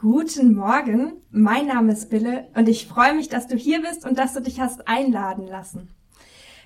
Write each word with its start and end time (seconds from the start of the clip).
Guten 0.00 0.54
Morgen, 0.54 1.14
mein 1.32 1.66
Name 1.66 1.92
ist 1.92 2.08
Bille 2.08 2.46
und 2.54 2.68
ich 2.68 2.86
freue 2.86 3.14
mich, 3.14 3.28
dass 3.28 3.48
du 3.48 3.56
hier 3.56 3.82
bist 3.82 4.06
und 4.06 4.16
dass 4.16 4.32
du 4.32 4.40
dich 4.40 4.60
hast 4.60 4.86
einladen 4.86 5.44
lassen. 5.48 5.88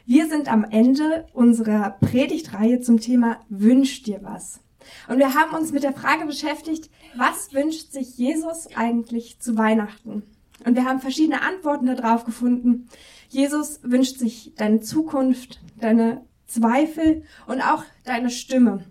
Wir 0.04 0.28
sind 0.28 0.52
am 0.52 0.64
Ende 0.64 1.24
unserer 1.32 1.96
Predigtreihe 1.98 2.82
zum 2.82 3.00
Thema 3.00 3.40
Wünsch 3.48 4.02
dir 4.02 4.20
was. 4.22 4.60
Und 5.08 5.16
wir 5.16 5.32
haben 5.32 5.56
uns 5.56 5.72
mit 5.72 5.82
der 5.82 5.94
Frage 5.94 6.26
beschäftigt, 6.26 6.90
was 7.16 7.54
wünscht 7.54 7.90
sich 7.90 8.18
Jesus 8.18 8.68
eigentlich 8.76 9.40
zu 9.40 9.56
Weihnachten? 9.56 10.24
Und 10.66 10.76
wir 10.76 10.84
haben 10.84 11.00
verschiedene 11.00 11.40
Antworten 11.40 11.86
darauf 11.86 12.26
gefunden. 12.26 12.90
Jesus 13.30 13.80
wünscht 13.82 14.18
sich 14.18 14.52
deine 14.58 14.80
Zukunft, 14.80 15.62
deine 15.80 16.22
Zweifel 16.46 17.22
und 17.46 17.62
auch 17.62 17.82
deine 18.04 18.28
Stimme. 18.28 18.84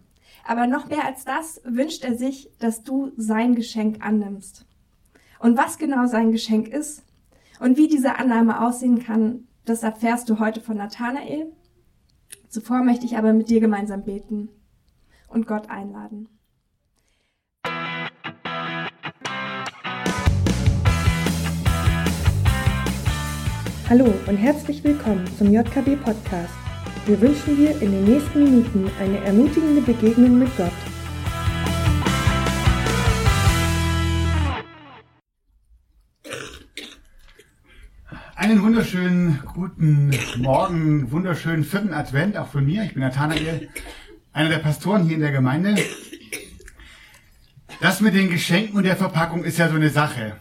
Aber 0.43 0.67
noch 0.67 0.89
mehr 0.89 1.05
als 1.05 1.23
das 1.23 1.61
wünscht 1.63 2.03
er 2.03 2.15
sich, 2.15 2.49
dass 2.59 2.83
du 2.83 3.11
sein 3.15 3.55
Geschenk 3.55 4.03
annimmst. 4.05 4.65
Und 5.39 5.57
was 5.57 5.77
genau 5.77 6.05
sein 6.07 6.31
Geschenk 6.31 6.67
ist 6.67 7.03
und 7.59 7.77
wie 7.77 7.87
diese 7.87 8.17
Annahme 8.17 8.61
aussehen 8.61 9.03
kann, 9.03 9.47
das 9.65 9.83
erfährst 9.83 10.29
du 10.29 10.39
heute 10.39 10.61
von 10.61 10.77
Nathanael. 10.77 11.51
Zuvor 12.49 12.83
möchte 12.83 13.05
ich 13.05 13.17
aber 13.17 13.33
mit 13.33 13.49
dir 13.49 13.59
gemeinsam 13.59 14.03
beten 14.03 14.49
und 15.27 15.47
Gott 15.47 15.69
einladen. 15.69 16.27
Hallo 23.89 24.13
und 24.27 24.37
herzlich 24.37 24.83
willkommen 24.83 25.25
zum 25.37 25.51
JKB 25.51 25.97
Podcast. 25.97 26.60
Wir 27.07 27.19
wünschen 27.19 27.57
dir 27.57 27.71
in 27.81 27.91
den 27.91 28.03
nächsten 28.03 28.43
Minuten 28.43 28.91
eine 28.99 29.17
ermutigende 29.23 29.81
Begegnung 29.81 30.37
mit 30.37 30.55
Gott. 30.55 30.71
Einen 38.35 38.61
wunderschönen 38.61 39.41
guten 39.51 40.11
Morgen, 40.37 41.09
wunderschönen 41.09 41.63
vierten 41.63 41.91
Advent 41.91 42.37
auch 42.37 42.49
von 42.49 42.65
mir. 42.65 42.83
Ich 42.83 42.93
bin 42.93 43.01
Nathanael, 43.01 43.69
einer 44.31 44.49
der 44.49 44.59
Pastoren 44.59 45.03
hier 45.05 45.15
in 45.15 45.21
der 45.21 45.31
Gemeinde. 45.31 45.75
Das 47.79 48.01
mit 48.01 48.13
den 48.13 48.29
Geschenken 48.29 48.77
und 48.77 48.83
der 48.83 48.95
Verpackung 48.95 49.43
ist 49.43 49.57
ja 49.57 49.69
so 49.69 49.75
eine 49.75 49.89
Sache. 49.89 50.37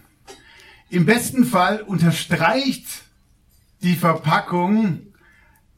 Im 0.91 1.07
besten 1.07 1.47
Fall 1.47 1.81
unterstreicht 1.81 2.87
die 3.81 3.97
Verpackung 3.97 5.10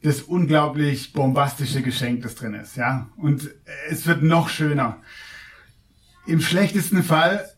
das 0.03 0.21
unglaublich 0.21 1.13
bombastische 1.13 1.81
Geschenk, 1.81 2.23
das 2.23 2.35
drin 2.35 2.53
ist, 2.53 2.75
ja. 2.75 3.09
Und 3.15 3.49
es 3.89 4.05
wird 4.05 4.21
noch 4.21 4.49
schöner. 4.49 5.01
Im 6.27 6.41
schlechtesten 6.41 7.03
Fall 7.03 7.49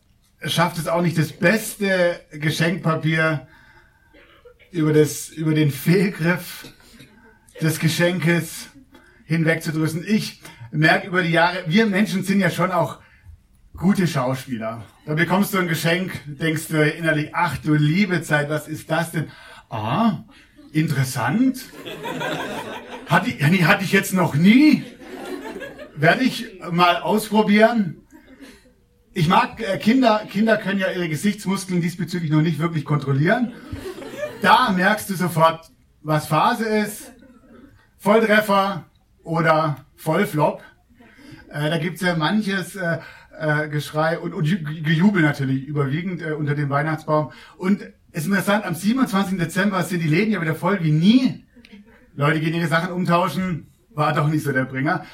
schafft 0.42 0.78
es 0.78 0.86
auch 0.86 1.02
nicht 1.02 1.18
das 1.18 1.32
beste 1.32 2.20
Geschenkpapier 2.30 3.48
über 4.70 4.92
das, 4.92 5.28
über 5.28 5.54
den 5.54 5.72
Fehlgriff 5.72 6.72
des 7.60 7.80
Geschenkes 7.80 8.68
hinwegzudrüssen. 9.24 10.04
Ich 10.06 10.40
merke 10.70 11.08
über 11.08 11.22
die 11.22 11.32
Jahre, 11.32 11.64
wir 11.66 11.86
Menschen 11.86 12.22
sind 12.22 12.38
ja 12.38 12.50
schon 12.50 12.70
auch 12.70 13.00
gute 13.76 14.06
Schauspieler. 14.06 14.84
Da 15.04 15.14
bekommst 15.14 15.52
du 15.52 15.58
ein 15.58 15.68
Geschenk, 15.68 16.12
denkst 16.26 16.68
du 16.68 16.80
innerlich, 16.82 17.30
ach 17.32 17.56
du 17.58 17.74
liebe 17.74 18.22
Zeit, 18.22 18.48
was 18.50 18.68
ist 18.68 18.90
das 18.90 19.10
denn? 19.10 19.30
Ah, 19.68 20.24
interessant. 20.72 21.64
Hatte 23.06 23.30
ich, 23.30 23.64
hatte 23.64 23.84
ich 23.84 23.92
jetzt 23.92 24.12
noch 24.12 24.34
nie. 24.34 24.84
Werde 25.94 26.24
ich 26.24 26.60
mal 26.70 26.96
ausprobieren. 26.96 28.02
Ich 29.14 29.28
mag 29.28 29.62
äh, 29.62 29.78
Kinder, 29.78 30.26
Kinder 30.30 30.58
können 30.58 30.78
ja 30.78 30.90
ihre 30.90 31.08
Gesichtsmuskeln 31.08 31.80
diesbezüglich 31.80 32.30
noch 32.30 32.42
nicht 32.42 32.58
wirklich 32.58 32.84
kontrollieren. 32.84 33.54
Da 34.42 34.70
merkst 34.72 35.08
du 35.08 35.14
sofort, 35.14 35.70
was 36.02 36.26
Phase 36.26 36.66
ist. 36.66 37.12
Volltreffer 37.96 38.84
oder 39.22 39.86
Vollflop. 39.96 40.62
Äh, 41.48 41.70
da 41.70 41.78
gibt's 41.78 42.02
ja 42.02 42.14
manches 42.14 42.76
äh, 42.76 42.98
äh, 43.38 43.68
Geschrei 43.68 44.18
und, 44.18 44.34
und 44.34 44.44
Gejubel 44.84 45.22
natürlich 45.22 45.64
überwiegend 45.64 46.22
äh, 46.22 46.32
unter 46.32 46.54
dem 46.54 46.70
Weihnachtsbaum. 46.70 47.32
Und 47.56 47.82
ist 48.16 48.26
interessant, 48.26 48.64
am 48.64 48.74
27. 48.74 49.38
Dezember 49.38 49.82
sind 49.82 50.02
die 50.02 50.08
Läden 50.08 50.32
ja 50.32 50.40
wieder 50.40 50.54
voll 50.54 50.82
wie 50.82 50.90
nie. 50.90 51.44
Leute 52.14 52.40
gehen 52.40 52.54
ihre 52.54 52.66
Sachen 52.66 52.92
umtauschen. 52.92 53.66
War 53.90 54.14
doch 54.14 54.28
nicht 54.28 54.42
so 54.42 54.52
der 54.52 54.64
Bringer. 54.64 55.04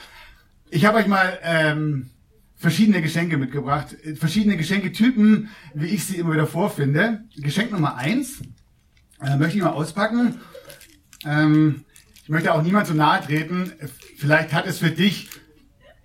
Ich 0.70 0.84
habe 0.84 0.98
euch 0.98 1.08
mal 1.08 1.36
ähm, 1.42 2.10
verschiedene 2.54 3.02
Geschenke 3.02 3.38
mitgebracht. 3.38 3.96
Verschiedene 4.14 4.56
Geschenketypen, 4.56 5.48
wie 5.74 5.86
ich 5.86 6.04
sie 6.04 6.16
immer 6.16 6.34
wieder 6.34 6.46
vorfinde. 6.46 7.24
Geschenk 7.36 7.72
Nummer 7.72 7.96
eins 7.96 8.40
äh, 9.20 9.36
möchte 9.36 9.58
ich 9.58 9.64
mal 9.64 9.70
auspacken. 9.70 10.40
Ähm, 11.24 11.84
ich 12.22 12.28
möchte 12.28 12.54
auch 12.54 12.62
niemand 12.62 12.86
zu 12.86 12.94
nahe 12.94 13.20
treten. 13.20 13.72
Vielleicht 14.16 14.52
hat 14.52 14.66
es 14.68 14.78
für 14.78 14.90
dich 14.90 15.28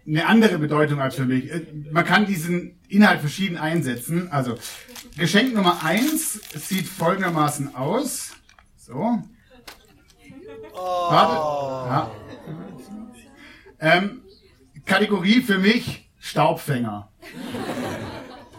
eine 0.07 0.25
andere 0.25 0.57
Bedeutung 0.57 1.01
als 1.01 1.16
für 1.16 1.25
mich. 1.25 1.51
Äh, 1.51 1.68
man 1.91 2.06
kann 2.06 2.25
diesen 2.25 2.79
Inhalt 2.88 3.19
verschieden 3.19 3.57
einsetzen. 3.57 4.31
Also 4.31 4.57
Geschenk 5.18 5.53
Nummer 5.53 5.84
eins 5.84 6.40
sieht 6.56 6.88
folgendermaßen 6.88 7.75
aus. 7.75 8.31
So. 8.78 9.22
Oh. 10.73 11.12
Warte. 11.12 11.34
Ja. 11.90 12.12
Ähm, 13.79 14.22
Kategorie 14.85 15.41
für 15.41 15.57
mich 15.59 16.09
Staubfänger. 16.19 17.12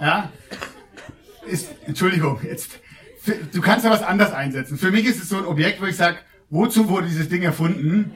Ja. 0.01 0.31
Ist, 1.47 1.69
Entschuldigung, 1.87 2.41
jetzt. 2.43 2.79
Du 3.53 3.61
kannst 3.61 3.85
da 3.85 3.91
was 3.91 4.03
anders 4.03 4.33
einsetzen. 4.33 4.79
Für 4.79 4.91
mich 4.91 5.05
ist 5.07 5.23
es 5.23 5.29
so 5.29 5.39
ein 5.39 5.45
Objekt, 5.45 5.81
wo 5.81 5.87
ich 5.87 5.97
sage, 5.97 6.19
wozu 6.51 6.89
wurde 6.89 7.09
dieses 7.09 7.29
Ding 7.29 7.43
erfunden? 7.43 8.13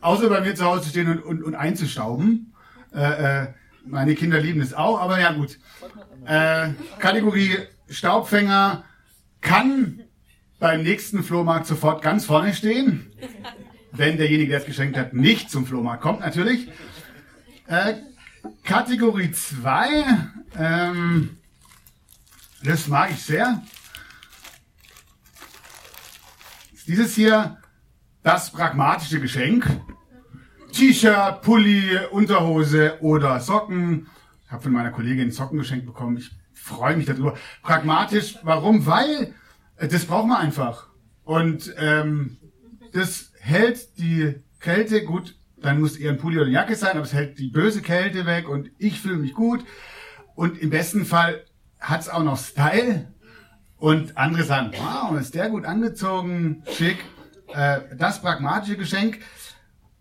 Außer 0.00 0.28
bei 0.28 0.40
mir 0.40 0.54
zu 0.54 0.64
Hause 0.64 0.82
zu 0.82 0.88
stehen 0.90 1.10
und, 1.10 1.22
und, 1.22 1.42
und 1.42 1.54
einzustauben. 1.54 2.54
Äh, 2.94 3.42
äh, 3.42 3.46
meine 3.84 4.14
Kinder 4.14 4.40
lieben 4.40 4.60
es 4.60 4.74
auch, 4.74 5.00
aber 5.00 5.20
ja 5.20 5.32
gut. 5.32 5.58
Äh, 6.26 6.70
Kategorie 6.98 7.56
Staubfänger 7.88 8.84
kann 9.40 10.02
beim 10.58 10.82
nächsten 10.82 11.24
Flohmarkt 11.24 11.66
sofort 11.66 12.02
ganz 12.02 12.24
vorne 12.24 12.54
stehen. 12.54 13.12
Wenn 13.92 14.18
derjenige, 14.18 14.50
der 14.50 14.60
es 14.60 14.66
geschenkt 14.66 14.96
hat, 14.96 15.14
nicht 15.14 15.50
zum 15.50 15.66
Flohmarkt 15.66 16.02
kommt, 16.02 16.20
natürlich. 16.20 16.68
Äh, 17.66 17.94
Kategorie 18.62 19.32
2, 19.32 20.04
ähm, 20.58 21.38
das 22.62 22.86
mag 22.88 23.10
ich 23.10 23.22
sehr. 23.22 23.62
Dieses 26.86 27.14
hier, 27.14 27.58
das 28.22 28.50
pragmatische 28.50 29.20
Geschenk. 29.20 29.66
T-Shirt, 30.72 31.42
Pulli, 31.42 31.98
Unterhose 32.10 32.98
oder 33.00 33.40
Socken. 33.40 34.06
Ich 34.44 34.52
habe 34.52 34.62
von 34.62 34.72
meiner 34.72 34.90
Kollegin 34.90 35.30
Socken 35.30 35.58
geschenkt 35.58 35.86
bekommen. 35.86 36.16
Ich 36.16 36.30
freue 36.52 36.96
mich 36.96 37.06
darüber. 37.06 37.36
Pragmatisch, 37.62 38.38
warum? 38.42 38.86
Weil 38.86 39.34
äh, 39.76 39.88
das 39.88 40.04
braucht 40.04 40.28
man 40.28 40.38
einfach. 40.38 40.88
Und 41.24 41.74
ähm, 41.78 42.38
das 42.92 43.32
hält 43.40 43.98
die 43.98 44.34
Kälte 44.60 45.04
gut. 45.04 45.36
Dann 45.56 45.80
muss 45.80 45.96
eher 45.96 46.12
ein 46.12 46.18
Pulli 46.18 46.36
oder 46.36 46.46
eine 46.46 46.54
Jacke 46.54 46.74
sein, 46.74 46.92
aber 46.92 47.02
es 47.02 47.12
hält 47.12 47.38
die 47.38 47.48
böse 47.48 47.82
Kälte 47.82 48.24
weg 48.24 48.48
und 48.48 48.70
ich 48.78 49.00
fühle 49.00 49.16
mich 49.16 49.34
gut. 49.34 49.64
Und 50.34 50.58
im 50.58 50.70
besten 50.70 51.04
Fall 51.04 51.44
hat's 51.78 52.08
auch 52.08 52.22
noch 52.22 52.38
Style. 52.38 53.12
Und 53.76 54.16
andere 54.16 54.44
sagen, 54.44 54.72
wow, 54.76 55.18
ist 55.18 55.34
der 55.34 55.48
gut 55.48 55.64
angezogen, 55.64 56.62
schick. 56.70 56.98
Äh, 57.48 57.80
das 57.96 58.20
pragmatische 58.20 58.76
Geschenk. 58.76 59.18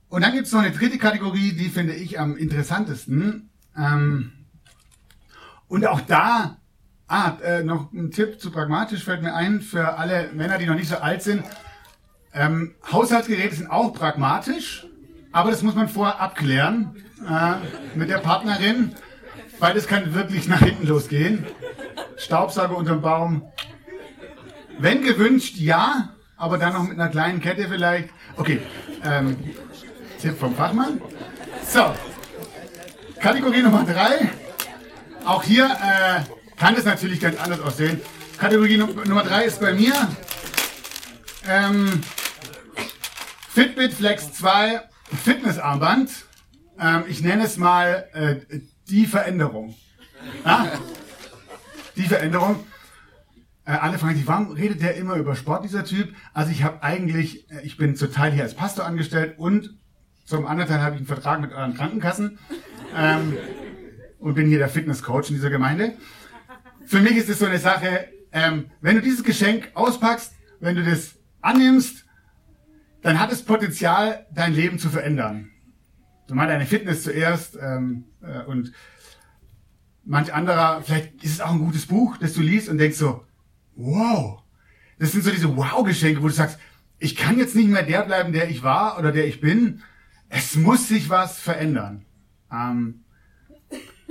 Und 0.09 0.24
dann 0.24 0.34
gibt's 0.34 0.51
noch 0.51 0.62
eine 0.62 0.72
dritte 0.72 0.98
Kategorie, 0.98 1.54
die 1.54 1.69
finde 1.69 1.94
ich 1.94 2.19
am 2.19 2.36
interessantesten. 2.36 3.51
Ähm, 3.78 4.31
und 5.68 5.86
auch 5.86 6.01
da, 6.01 6.57
ah, 7.07 7.38
äh, 7.44 7.63
noch 7.63 7.94
ein 7.94 8.10
Tipp 8.10 8.42
zu 8.42 8.50
pragmatisch 8.50 9.04
fällt 9.04 9.22
mir 9.22 9.36
ein 9.36 9.62
für 9.62 9.98
alle 9.98 10.31
Männer, 10.34 10.57
die 10.57 10.66
noch 10.66 10.75
nicht 10.75 10.89
so 10.89 10.98
alt 10.98 11.22
sind. 11.22 11.44
Ähm, 12.34 12.74
Haushaltsgeräte 12.92 13.56
sind 13.56 13.69
auch 13.69 13.94
pragmatisch, 13.94 14.88
aber 15.31 15.51
das 15.51 15.62
muss 15.62 15.75
man 15.75 15.88
vorher 15.88 16.19
abklären 16.19 16.95
äh, 17.28 17.98
mit 17.98 18.10
der 18.10 18.18
Partnerin, 18.18 18.95
weil 19.60 19.75
das 19.75 19.88
kann 19.88 20.16
wirklich 20.16 20.48
nach 20.48 20.60
hinten 20.60 20.88
losgehen. 20.88 21.45
Staubsauger 22.18 22.75
unterm 22.75 23.01
Baum. 23.01 23.44
Wenn 24.80 25.04
gewünscht, 25.04 25.57
ja, 25.57 26.16
aber 26.36 26.57
dann 26.57 26.74
noch 26.74 26.84
mit 26.84 27.00
einer 27.00 27.10
kleinen 27.10 27.42
Kette 27.42 27.68
vielleicht. 27.68 28.10
Okay, 28.38 28.62
ähm, 29.04 29.38
Tipp 30.21 30.38
vom 30.38 30.56
Fachmann. 30.56 31.01
So, 31.68 31.94
Kategorie 33.19 33.62
Nummer 33.62 33.86
drei. 33.86 34.30
Auch 35.25 35.44
hier 35.44 35.66
äh, 35.66 36.21
kann 36.57 36.75
es 36.75 36.86
natürlich 36.86 37.19
ganz 37.19 37.39
anders 37.39 37.62
aussehen. 37.62 38.01
Kategorie 38.38 38.77
Nummer 38.77 39.24
drei 39.24 39.45
ist 39.45 39.60
bei 39.62 39.74
mir 39.74 39.94
ähm, 41.48 42.01
Fitbit 43.50 43.94
Flex 43.94 44.33
2 44.33 44.81
Fitnessarmband. 45.24 46.12
Ähm, 46.80 47.04
ich 47.07 47.22
nenne 47.22 47.44
es 47.44 47.57
mal 47.57 48.07
äh, 48.13 48.60
die 48.89 49.06
Veränderung. 49.06 49.75
Ja? 50.45 50.72
die 51.95 52.04
Veränderung. 52.04 52.65
Äh, 53.65 53.72
alle 53.72 53.98
fragen 54.00 54.15
sich, 54.15 54.27
warum 54.27 54.51
redet 54.51 54.81
der 54.81 54.95
immer 54.95 55.15
über 55.15 55.36
Sport, 55.36 55.63
dieser 55.63 55.83
Typ? 55.83 56.13
Also 56.33 56.51
ich 56.51 56.63
habe 56.63 56.81
eigentlich, 56.83 57.50
äh, 57.51 57.62
ich 57.63 57.77
bin 57.77 57.95
zum 57.95 58.12
Teil 58.12 58.31
hier 58.31 58.44
als 58.44 58.56
Pastor 58.56 58.86
angestellt 58.86 59.38
und 59.38 59.79
zum 60.30 60.46
anderen 60.46 60.80
habe 60.80 60.94
ich 60.94 61.00
einen 61.00 61.08
Vertrag 61.08 61.42
mit 61.42 61.54
euren 61.54 61.74
Krankenkassen 61.74 62.38
ähm, 62.96 63.36
und 64.20 64.36
bin 64.36 64.46
hier 64.46 64.60
der 64.60 64.70
Fitnesscoach 64.70 65.30
in 65.30 65.36
dieser 65.36 65.50
Gemeinde. 65.50 65.94
Für 66.86 67.00
mich 67.00 67.14
ist 67.14 67.30
es 67.30 67.40
so 67.40 67.48
eine 67.48 67.58
Sache, 67.58 68.08
ähm, 68.31 68.70
wenn 68.80 68.96
du 68.96 69.02
dieses 69.02 69.24
Geschenk 69.24 69.72
auspackst, 69.74 70.34
wenn 70.60 70.76
du 70.76 70.84
das 70.84 71.16
annimmst, 71.42 72.06
dann 73.02 73.20
hat 73.20 73.31
es 73.31 73.44
Potenzial, 73.44 74.28
dein 74.31 74.54
Leben 74.54 74.78
zu 74.78 74.90
verändern. 74.90 75.50
Du 76.28 76.36
meinst 76.36 76.52
deine 76.52 76.68
Fitness 76.68 77.02
zuerst 77.02 77.58
ähm, 77.60 78.06
äh, 78.22 78.44
und 78.44 78.72
manch 80.06 80.32
anderer, 80.32 80.84
vielleicht 80.84 81.24
ist 81.24 81.34
es 81.34 81.42
auch 81.42 81.54
ein 81.54 81.58
gutes 81.58 81.88
Buch, 81.88 82.18
das 82.18 82.34
du 82.34 82.42
liest 82.42 82.70
und 82.70 82.78
denkst 82.78 83.00
so, 83.00 83.25
wow. 83.75 84.44
Das 85.00 85.12
sind 85.12 85.24
so 85.24 85.32
diese 85.32 85.58
Wow-Geschenke, 85.58 86.22
wo 86.22 86.28
du 86.28 86.34
sagst, 86.34 86.60
ich 87.00 87.16
kann 87.16 87.40
jetzt 87.40 87.56
nicht 87.56 87.70
mehr 87.70 87.82
der 87.82 88.04
bleiben, 88.04 88.32
der 88.32 88.48
ich 88.48 88.62
war 88.62 89.00
oder 89.00 89.12
der 89.12 89.25
ich 89.25 89.42
bin. 89.42 89.82
Es 90.30 90.56
muss 90.56 90.88
sich 90.88 91.10
was 91.10 91.40
verändern. 91.40 92.06
Ähm, 92.52 93.04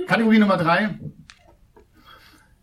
Kategorie 0.07 0.39
Nummer 0.39 0.57
drei. 0.57 0.99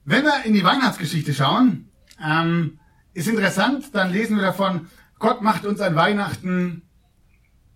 Wenn 0.05 0.25
wir 0.25 0.45
in 0.45 0.55
die 0.55 0.63
Weihnachtsgeschichte 0.63 1.35
schauen, 1.35 1.89
ähm, 2.25 2.79
ist 3.15 3.29
interessant, 3.29 3.95
dann 3.95 4.13
lesen 4.13 4.37
wir 4.37 4.43
davon, 4.43 4.89
Gott 5.19 5.43
macht 5.43 5.65
uns 5.65 5.81
an 5.81 5.97
Weihnachten 5.97 6.83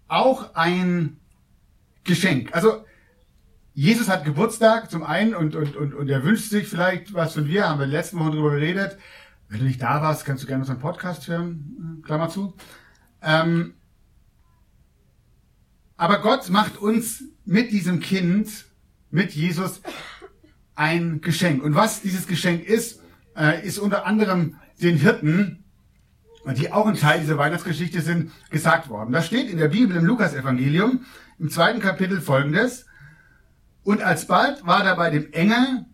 auch 0.07 0.55
ein 0.55 1.19
Geschenk. 2.05 2.55
Also 2.55 2.85
Jesus 3.73 4.09
hat 4.09 4.25
Geburtstag 4.25 4.91
zum 4.91 5.03
einen 5.03 5.35
und, 5.35 5.57
und, 5.57 5.77
und, 5.77 5.95
und 5.95 6.09
er 6.09 6.25
wünscht 6.25 6.51
sich 6.51 6.69
vielleicht 6.69 7.15
was 7.15 7.35
von 7.35 7.47
dir, 7.47 7.69
haben 7.69 7.81
wir 7.81 7.87
letzten 7.87 8.19
Wochen 8.19 8.33
drüber 8.33 8.51
geredet. 8.51 8.99
Wenn 9.49 9.61
du 9.61 9.65
nicht 9.65 9.81
da 9.83 10.03
warst, 10.03 10.25
kannst 10.25 10.43
du 10.43 10.47
gerne 10.47 10.63
unseren 10.63 10.79
Podcast 10.79 11.27
hören, 11.27 12.03
Klammer 12.05 12.29
zu. 12.29 12.55
Ähm, 13.23 13.75
aber 16.01 16.21
Gott 16.21 16.49
macht 16.49 16.79
uns 16.79 17.25
mit 17.45 17.73
diesem 17.73 18.01
Kind, 18.01 18.65
mit 19.11 19.33
Jesus, 19.33 19.83
ein 20.75 21.21
Geschenk. 21.21 21.63
Und 21.63 21.75
was 21.75 22.01
dieses 22.01 22.27
Geschenk 22.27 22.65
ist, 22.65 23.03
äh, 23.37 23.67
ist 23.67 23.79
unter 23.79 24.07
anderem 24.07 24.57
den 24.81 24.97
Hirten, 24.97 25.63
die 26.57 26.73
auch 26.73 26.87
ein 26.87 26.95
Teil 26.95 27.21
dieser 27.21 27.37
Weihnachtsgeschichte 27.37 28.01
sind, 28.01 28.33
gesagt 28.49 28.89
worden. 28.89 29.13
Da 29.13 29.21
steht 29.21 29.51
in 29.51 29.59
der 29.59 29.69
Bibel 29.69 29.95
im 29.95 30.07
Lukas-Evangelium 30.07 31.05
im 31.39 31.51
zweiten 31.51 31.81
Kapitel 31.81 32.23
folgendes. 32.23 32.87
Und 33.83 34.01
alsbald 34.01 34.67
war 34.67 34.83
da 34.83 34.95
bei 34.95 35.11
dem 35.11 35.31
Engel, 35.35 35.85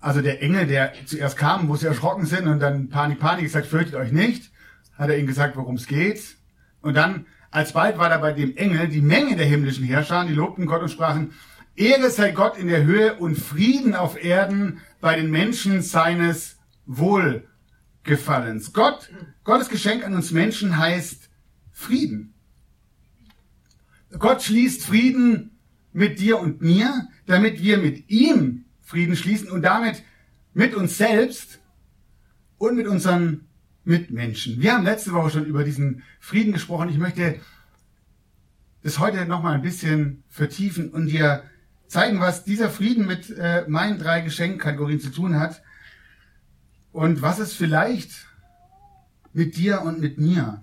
also 0.00 0.20
der 0.20 0.42
Engel, 0.42 0.66
der 0.66 0.92
zuerst 1.06 1.38
kam, 1.38 1.70
wo 1.70 1.76
sie 1.76 1.86
erschrocken 1.86 2.26
sind 2.26 2.46
und 2.46 2.60
dann 2.60 2.90
Panik, 2.90 3.20
Panik 3.20 3.44
gesagt, 3.44 3.68
fürchtet 3.68 3.94
euch 3.94 4.12
nicht, 4.12 4.52
hat 4.98 5.08
er 5.08 5.16
ihnen 5.16 5.26
gesagt, 5.26 5.56
worum 5.56 5.76
es 5.76 5.86
geht. 5.86 6.36
Und 6.82 6.94
dann 6.94 7.24
Alsbald 7.50 7.98
war 7.98 8.08
da 8.10 8.18
bei 8.18 8.32
dem 8.32 8.56
Engel 8.56 8.88
die 8.88 9.00
Menge 9.00 9.36
der 9.36 9.46
himmlischen 9.46 9.84
Herrscher, 9.84 10.24
die 10.24 10.34
lobten 10.34 10.66
Gott 10.66 10.82
und 10.82 10.90
sprachen, 10.90 11.32
Ehre 11.76 12.10
sei 12.10 12.32
Gott 12.32 12.58
in 12.58 12.68
der 12.68 12.84
Höhe 12.84 13.14
und 13.14 13.36
Frieden 13.36 13.94
auf 13.94 14.22
Erden 14.22 14.80
bei 15.00 15.14
den 15.14 15.30
Menschen 15.30 15.80
seines 15.80 16.56
Wohlgefallens. 16.86 18.72
Gott, 18.72 19.10
Gottes 19.44 19.68
Geschenk 19.68 20.04
an 20.04 20.14
uns 20.14 20.32
Menschen 20.32 20.76
heißt 20.76 21.30
Frieden. 21.72 22.34
Gott 24.18 24.42
schließt 24.42 24.84
Frieden 24.84 25.58
mit 25.92 26.18
dir 26.18 26.38
und 26.40 26.60
mir, 26.60 27.08
damit 27.26 27.62
wir 27.62 27.78
mit 27.78 28.10
ihm 28.10 28.64
Frieden 28.82 29.16
schließen 29.16 29.50
und 29.50 29.62
damit 29.62 30.02
mit 30.54 30.74
uns 30.74 30.98
selbst 30.98 31.60
und 32.56 32.76
mit 32.76 32.86
unseren 32.86 33.47
Mitmenschen. 33.88 34.60
Wir 34.60 34.74
haben 34.74 34.84
letzte 34.84 35.12
Woche 35.12 35.30
schon 35.30 35.46
über 35.46 35.64
diesen 35.64 36.02
Frieden 36.20 36.52
gesprochen. 36.52 36.90
Ich 36.90 36.98
möchte 36.98 37.40
das 38.82 38.98
heute 38.98 39.24
nochmal 39.24 39.54
ein 39.54 39.62
bisschen 39.62 40.22
vertiefen 40.28 40.90
und 40.90 41.06
dir 41.06 41.42
zeigen, 41.86 42.20
was 42.20 42.44
dieser 42.44 42.68
Frieden 42.68 43.06
mit 43.06 43.30
äh, 43.30 43.64
meinen 43.66 43.98
drei 43.98 44.20
Geschenkkategorien 44.20 45.00
zu 45.00 45.10
tun 45.10 45.40
hat 45.40 45.62
und 46.92 47.22
was 47.22 47.38
es 47.38 47.54
vielleicht 47.54 48.10
mit 49.32 49.56
dir 49.56 49.80
und 49.82 50.00
mit 50.00 50.18
mir 50.18 50.62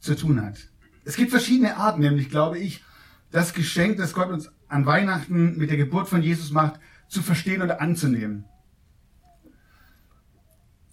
zu 0.00 0.16
tun 0.16 0.42
hat. 0.42 0.56
Es 1.04 1.16
gibt 1.16 1.30
verschiedene 1.30 1.76
Arten, 1.76 2.00
nämlich 2.00 2.30
glaube 2.30 2.58
ich, 2.58 2.82
das 3.30 3.52
Geschenk, 3.52 3.98
das 3.98 4.14
Gott 4.14 4.30
uns 4.30 4.50
an 4.68 4.86
Weihnachten 4.86 5.58
mit 5.58 5.68
der 5.68 5.76
Geburt 5.76 6.08
von 6.08 6.22
Jesus 6.22 6.50
macht, 6.50 6.80
zu 7.08 7.20
verstehen 7.20 7.60
oder 7.60 7.82
anzunehmen. 7.82 8.46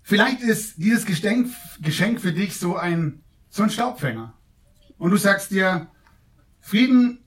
Vielleicht 0.09 0.41
ist 0.41 0.77
dieses 0.77 1.05
Geschenk, 1.05 1.51
Geschenk 1.81 2.19
für 2.19 2.33
dich 2.33 2.57
so 2.57 2.75
ein, 2.75 3.21
so 3.51 3.61
ein 3.61 3.69
Staubfänger. 3.69 4.33
Und 4.97 5.11
du 5.11 5.17
sagst 5.17 5.51
dir, 5.51 5.87
Frieden 6.61 7.19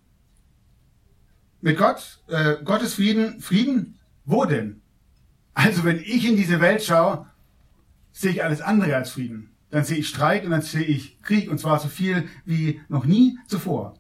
mit 1.61 1.79
Gott, 1.79 2.19
äh, 2.27 2.57
Gottes 2.65 2.95
Frieden, 2.95 3.41
Frieden, 3.41 4.01
wo 4.25 4.47
denn? 4.47 4.83
Also 5.55 5.85
wenn 5.85 6.01
ich 6.01 6.29
in 6.29 6.37
diese 6.37 6.61
Welt 6.61 6.83
schaue, 6.83 7.31
sehe 8.11 8.33
ich 8.33 8.43
alles 8.43 8.61
andere 8.61 8.97
als 8.97 9.11
Frieden. 9.11 9.55
Dann 9.71 9.85
sehe 9.85 9.99
ich 9.99 10.09
Streit 10.09 10.45
und 10.45 10.51
dann 10.51 10.63
sehe 10.63 10.83
ich 10.83 11.23
Krieg 11.23 11.53
und 11.53 11.59
zwar 11.59 11.79
so 11.79 11.87
viel 11.87 12.29
wie 12.45 12.81
noch 12.89 13.05
nie 13.05 13.39
zuvor. 13.47 13.95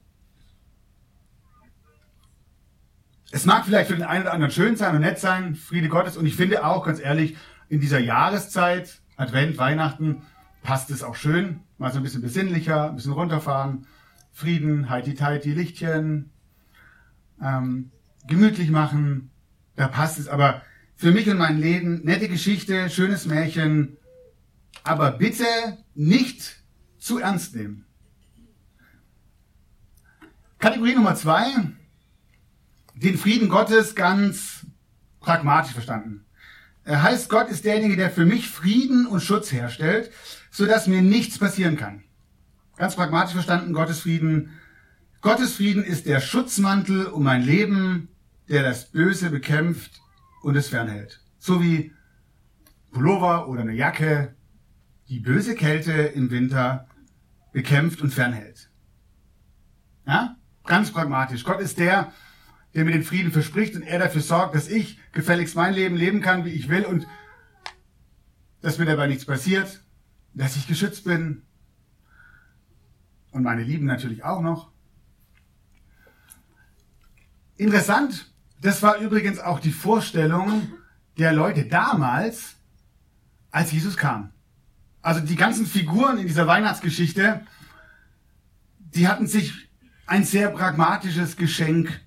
Es 3.30 3.46
mag 3.46 3.64
vielleicht 3.64 3.88
für 3.88 3.96
den 3.96 4.02
einen 4.02 4.24
oder 4.24 4.32
anderen 4.32 4.50
schön 4.50 4.74
sein 4.74 4.96
und 4.96 5.02
nett 5.02 5.20
sein, 5.20 5.54
Friede 5.54 5.88
Gottes 5.88 6.16
und 6.16 6.26
ich 6.26 6.34
finde 6.34 6.64
auch, 6.64 6.84
ganz 6.84 6.98
ehrlich, 6.98 7.36
in 7.72 7.80
dieser 7.80 8.00
Jahreszeit, 8.00 9.00
Advent, 9.16 9.56
Weihnachten, 9.56 10.20
passt 10.62 10.90
es 10.90 11.02
auch 11.02 11.16
schön. 11.16 11.60
Mal 11.78 11.90
so 11.90 12.00
ein 12.00 12.02
bisschen 12.02 12.20
besinnlicher, 12.20 12.90
ein 12.90 12.96
bisschen 12.96 13.14
runterfahren. 13.14 13.86
Frieden, 14.30 14.90
heiti 14.90 15.14
teiti, 15.14 15.54
Lichtchen, 15.54 16.30
ähm, 17.42 17.90
gemütlich 18.28 18.68
machen. 18.68 19.30
Da 19.74 19.88
passt 19.88 20.18
es. 20.18 20.28
Aber 20.28 20.60
für 20.96 21.12
mich 21.12 21.30
und 21.30 21.38
mein 21.38 21.56
Leben, 21.56 22.02
nette 22.04 22.28
Geschichte, 22.28 22.90
schönes 22.90 23.24
Märchen. 23.24 23.96
Aber 24.84 25.10
bitte 25.10 25.46
nicht 25.94 26.62
zu 26.98 27.20
ernst 27.20 27.56
nehmen. 27.56 27.86
Kategorie 30.58 30.94
Nummer 30.94 31.14
zwei. 31.14 31.46
Den 32.96 33.16
Frieden 33.16 33.48
Gottes 33.48 33.94
ganz 33.94 34.66
pragmatisch 35.20 35.72
verstanden. 35.72 36.26
Er 36.84 37.02
heißt, 37.02 37.28
Gott 37.28 37.48
ist 37.48 37.64
derjenige, 37.64 37.96
der 37.96 38.10
für 38.10 38.24
mich 38.24 38.48
Frieden 38.48 39.06
und 39.06 39.20
Schutz 39.20 39.52
herstellt, 39.52 40.10
sodass 40.50 40.86
mir 40.86 41.02
nichts 41.02 41.38
passieren 41.38 41.76
kann. 41.76 42.02
Ganz 42.76 42.96
pragmatisch 42.96 43.34
verstanden, 43.34 43.72
Gottes 43.72 44.00
Frieden. 44.00 44.50
Gottes 45.20 45.54
Frieden 45.54 45.84
ist 45.84 46.06
der 46.06 46.20
Schutzmantel 46.20 47.06
um 47.06 47.22
mein 47.22 47.42
Leben, 47.42 48.08
der 48.48 48.62
das 48.62 48.90
Böse 48.90 49.30
bekämpft 49.30 50.00
und 50.42 50.56
es 50.56 50.68
fernhält. 50.68 51.20
So 51.38 51.62
wie 51.62 51.92
Pullover 52.90 53.48
oder 53.48 53.62
eine 53.62 53.74
Jacke 53.74 54.34
die 55.08 55.20
böse 55.20 55.54
Kälte 55.54 55.92
im 55.92 56.30
Winter 56.30 56.88
bekämpft 57.52 58.00
und 58.00 58.12
fernhält. 58.12 58.70
Ja? 60.06 60.36
Ganz 60.64 60.90
pragmatisch. 60.90 61.44
Gott 61.44 61.60
ist 61.60 61.78
der, 61.78 62.12
der 62.74 62.84
mir 62.84 62.92
den 62.92 63.04
Frieden 63.04 63.32
verspricht 63.32 63.74
und 63.74 63.82
er 63.82 63.98
dafür 63.98 64.22
sorgt, 64.22 64.54
dass 64.54 64.68
ich 64.68 64.98
gefälligst 65.12 65.56
mein 65.56 65.74
Leben 65.74 65.96
leben 65.96 66.20
kann, 66.20 66.44
wie 66.44 66.50
ich 66.50 66.68
will 66.68 66.84
und 66.84 67.06
dass 68.60 68.78
mir 68.78 68.86
dabei 68.86 69.08
nichts 69.08 69.26
passiert, 69.26 69.82
dass 70.34 70.56
ich 70.56 70.66
geschützt 70.66 71.04
bin 71.04 71.42
und 73.30 73.42
meine 73.42 73.62
Lieben 73.62 73.86
natürlich 73.86 74.24
auch 74.24 74.40
noch. 74.40 74.70
Interessant, 77.56 78.32
das 78.60 78.82
war 78.82 78.98
übrigens 78.98 79.38
auch 79.38 79.60
die 79.60 79.72
Vorstellung 79.72 80.68
der 81.18 81.32
Leute 81.32 81.66
damals, 81.66 82.56
als 83.50 83.72
Jesus 83.72 83.96
kam. 83.96 84.32
Also 85.02 85.20
die 85.20 85.36
ganzen 85.36 85.66
Figuren 85.66 86.18
in 86.18 86.26
dieser 86.26 86.46
Weihnachtsgeschichte, 86.46 87.44
die 88.78 89.08
hatten 89.08 89.26
sich 89.26 89.68
ein 90.06 90.24
sehr 90.24 90.48
pragmatisches 90.50 91.36
Geschenk 91.36 92.00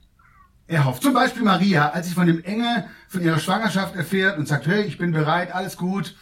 erhofft. 0.68 1.04
Zum 1.04 1.14
Beispiel 1.14 1.44
Maria, 1.44 1.90
als 1.90 2.08
sie 2.08 2.14
von 2.14 2.28
dem 2.28 2.44
Engel 2.44 2.86
von 3.08 3.22
ihrer 3.22 3.40
Schwangerschaft 3.40 3.96
erfährt 3.96 4.38
und 4.38 4.48
sagt, 4.48 4.68
hey, 4.68 4.84
ich 4.84 4.98
bin 4.98 5.12
bereit, 5.12 5.54
alles 5.54 5.78
gut, 5.78 6.16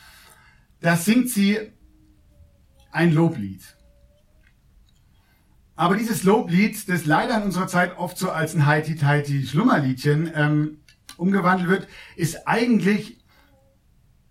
da 0.81 0.95
singt 0.95 1.29
sie 1.29 1.71
ein 2.91 3.13
Loblied. 3.13 3.61
Aber 5.75 5.95
dieses 5.95 6.23
Loblied, 6.23 6.87
das 6.87 7.05
leider 7.05 7.37
in 7.37 7.43
unserer 7.43 7.67
Zeit 7.67 7.97
oft 7.97 8.17
so 8.17 8.29
als 8.29 8.53
ein 8.53 8.65
Heiti-Teiti-Schlummerliedchen 8.65 10.31
ähm, 10.35 10.77
umgewandelt 11.17 11.69
wird, 11.69 11.87
ist 12.15 12.47
eigentlich 12.47 13.17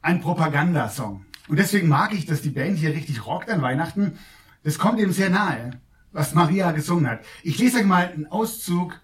ein 0.02 0.21
Propagandasong. 0.21 1.25
Und 1.49 1.59
deswegen 1.59 1.88
mag 1.88 2.14
ich, 2.14 2.26
dass 2.26 2.42
die 2.42 2.50
Band 2.50 2.78
hier 2.78 2.95
richtig 2.95 3.26
rockt 3.26 3.50
an 3.50 3.62
Weihnachten. 3.62 4.19
Das 4.62 4.78
kommt 4.78 5.00
eben 5.00 5.12
sehr 5.12 5.31
nahe, 5.31 5.81
was 6.12 6.35
Maria 6.35 6.71
gesungen 6.73 7.09
hat. 7.09 7.21
Ich 7.42 7.59
lese 7.59 7.78
euch 7.78 7.87
mal 7.87 8.09
einen 8.09 8.26
Auszug 8.26 9.00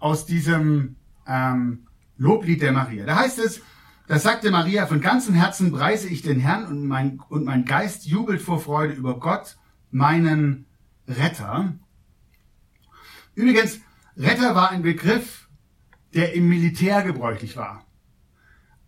aus 0.00 0.26
diesem 0.26 0.96
ähm, 1.26 1.86
Loblied 2.16 2.62
der 2.62 2.72
Maria. 2.72 3.06
Da 3.06 3.16
heißt 3.16 3.38
es, 3.38 3.62
Da 4.08 4.18
sagte 4.18 4.50
Maria, 4.50 4.86
von 4.86 5.00
ganzem 5.00 5.34
Herzen 5.34 5.70
preise 5.70 6.08
ich 6.08 6.22
den 6.22 6.40
Herrn 6.40 6.66
und 6.66 6.84
mein, 6.84 7.20
und 7.28 7.44
mein 7.44 7.64
Geist 7.64 8.06
jubelt 8.06 8.42
vor 8.42 8.58
Freude 8.58 8.94
über 8.94 9.20
Gott, 9.20 9.56
meinen 9.92 10.66
Retter. 11.06 11.74
Übrigens, 13.36 13.78
Retter 14.16 14.56
war 14.56 14.70
ein 14.70 14.82
Begriff, 14.82 15.48
der 16.12 16.34
im 16.34 16.48
Militär 16.48 17.02
gebräuchlich 17.02 17.56
war. 17.56 17.86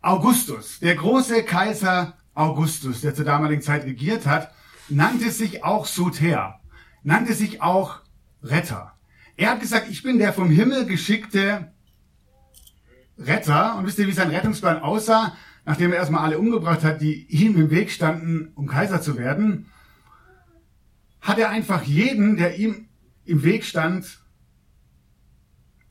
Augustus, 0.01 0.81
der 0.81 0.97
große 0.97 1.45
Kaiser 1.45 2.17
Augustus, 2.35 3.03
der 3.03 3.15
zur 3.15 3.25
damaligen 3.25 3.63
Zeit 3.63 3.85
regiert 3.85 4.27
hat, 4.27 4.53
nannte 4.89 5.31
sich 5.31 5.63
auch 5.63 5.87
Soter, 5.87 6.61
nannte 7.05 7.35
sich 7.35 7.63
auch 7.63 8.01
Retter. 8.43 8.99
Er 9.37 9.51
hat 9.51 9.61
gesagt, 9.61 9.89
ich 9.91 10.03
bin 10.03 10.19
der 10.19 10.33
vom 10.33 10.51
Himmel 10.51 10.87
geschickte 10.87 11.73
Retter. 13.19 13.77
Und 13.77 13.87
wisst 13.87 13.99
ihr, 13.99 14.07
wie 14.07 14.13
sein 14.13 14.31
Rettungsplan 14.31 14.81
aussah? 14.81 15.37
Nachdem 15.65 15.93
er 15.93 15.99
erstmal 15.99 16.25
alle 16.25 16.39
umgebracht 16.39 16.83
hat, 16.83 17.01
die 17.01 17.27
ihm 17.29 17.57
im 17.57 17.71
Weg 17.71 17.91
standen, 17.91 18.53
um 18.55 18.67
Kaiser 18.67 19.01
zu 19.01 19.17
werden, 19.17 19.67
hat 21.21 21.39
er 21.39 21.51
einfach 21.51 21.83
jeden, 21.85 22.37
der 22.37 22.59
ihm 22.59 22.89
im 23.25 23.45
Weg 23.45 23.65
stand, 23.65 24.21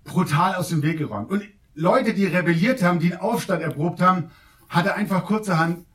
brutal 0.03 0.55
aus 0.55 0.69
dem 0.69 0.81
Weg 0.83 0.97
geräumt. 0.97 1.31
Und 1.31 1.43
Leute, 1.73 2.13
die 2.13 2.25
rebelliert 2.25 2.83
haben, 2.83 2.99
die 2.99 3.13
einen 3.13 3.21
Aufstand 3.21 3.61
erprobt 3.61 4.01
haben, 4.01 4.29
hat 4.67 4.85
er 4.85 4.95
einfach 4.95 5.25
kurzerhand 5.25 5.85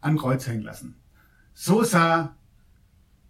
an 0.00 0.16
Kreuz 0.16 0.46
hängen 0.46 0.62
lassen. 0.62 0.96
So 1.52 1.82
sah 1.82 2.36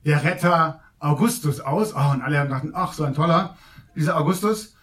der 0.05 0.23
Retter 0.23 0.81
Augustus 0.99 1.61
aus. 1.61 1.95
Oh, 1.95 2.11
und 2.11 2.23
alle 2.23 2.39
haben 2.39 2.49
gedacht, 2.49 2.67
ach, 2.73 2.93
so 2.93 3.05
ein 3.05 3.15
toller, 3.15 3.57
dieser 3.95 4.17
Augustus. 4.17 4.75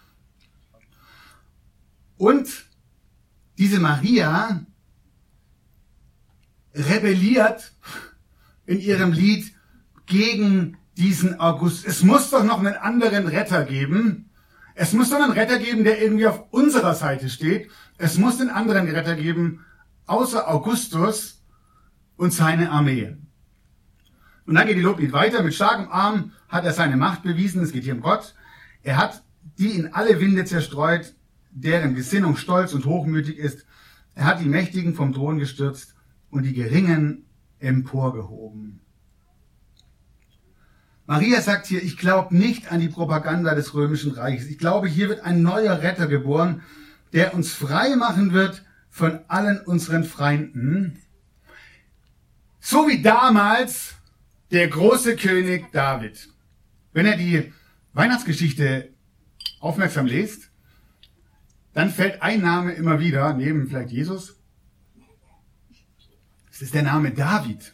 Und 2.18 2.48
diese 3.58 3.80
Maria 3.80 4.66
rebelliert 6.74 7.74
in 8.66 8.80
ihrem 8.80 9.12
Lied 9.12 9.54
gegen 10.06 10.78
diesen 10.98 11.40
August. 11.40 11.86
Es 11.86 12.04
muss 12.04 12.30
doch 12.30 12.44
noch 12.44 12.60
einen 12.60 12.76
anderen 12.76 13.28
Retter 13.28 13.64
geben. 13.66 14.30
Es 14.76 14.94
muss 14.94 15.10
doch 15.10 15.22
einen 15.22 15.32
Retter 15.32 15.58
geben, 15.58 15.84
der 15.84 16.02
irgendwie 16.02 16.28
auf 16.28 16.52
unserer 16.52 16.96
Seite 16.96 17.30
steht. 17.30 17.70
Es 17.98 18.18
muss 18.18 18.40
einen 18.40 18.50
anderen 18.50 18.90
Retter 18.90 19.16
geben, 19.16 19.66
außer 20.06 20.50
Augustus 20.50 21.42
und 22.18 22.34
seine 22.34 22.72
Armee. 22.72 23.18
Und 24.46 24.56
dann 24.56 24.68
geht 24.68 24.78
die 24.78 24.82
Loblied 24.82 25.12
weiter. 25.12 25.44
Mit 25.44 25.56
starkem 25.56 25.92
Arm 25.92 26.32
hat 26.50 26.66
er 26.66 26.74
seine 26.74 26.98
Macht 26.98 27.24
bewiesen. 27.24 27.64
Es 27.64 27.72
geht 27.72 27.84
hier 27.84 27.96
um 27.96 28.02
Gott. 28.02 28.36
Er 28.84 28.98
hat 28.98 29.24
die 29.58 29.72
in 29.72 29.94
alle 29.94 30.20
Winde 30.20 30.46
zerstreut 30.46 31.16
deren 31.52 31.96
Gesinnung 31.96 32.36
stolz 32.36 32.74
und 32.74 32.86
hochmütig 32.86 33.38
ist. 33.38 33.66
Er 34.14 34.26
hat 34.26 34.42
die 34.42 34.50
Mächtigen 34.50 34.94
vom 34.94 35.14
Thron 35.14 35.40
gestürzt 35.40 35.96
und 36.30 36.44
die 36.44 36.54
Geringen 36.54 37.26
emporgehoben. 37.60 38.82
Maria 41.06 41.42
sagt 41.42 41.68
hier, 41.68 41.82
ich 41.84 41.98
glaube 41.98 42.36
nicht 42.36 42.72
an 42.72 42.80
die 42.80 42.90
Propaganda 42.90 43.56
des 43.56 43.74
römischen 43.74 44.12
Reiches. 44.12 44.48
Ich 44.48 44.58
glaube, 44.58 44.88
hier 44.88 45.08
wird 45.08 45.22
ein 45.22 45.44
neuer 45.44 45.82
Retter 45.82 46.08
geboren, 46.08 46.64
der 47.14 47.34
uns 47.34 47.54
frei 47.54 47.96
machen 47.96 48.34
wird 48.34 48.64
von 48.90 49.20
allen 49.28 49.60
unseren 49.62 50.04
Feinden. 50.04 51.00
So 52.60 52.88
wie 52.88 53.02
damals 53.02 53.96
der 54.52 54.68
große 54.68 55.16
König 55.16 55.72
David. 55.72 56.30
Wenn 56.94 57.06
er 57.06 57.18
die 57.18 57.52
Weihnachtsgeschichte 57.94 58.94
aufmerksam 59.60 60.06
lest, 60.06 60.52
dann 61.74 61.90
fällt 61.90 62.22
ein 62.22 62.42
Name 62.42 62.74
immer 62.74 63.00
wieder, 63.00 63.34
neben 63.34 63.68
vielleicht 63.68 63.92
Jesus. 63.92 64.40
Es 66.50 66.62
ist 66.62 66.74
der 66.74 66.84
Name 66.84 67.12
David. 67.12 67.74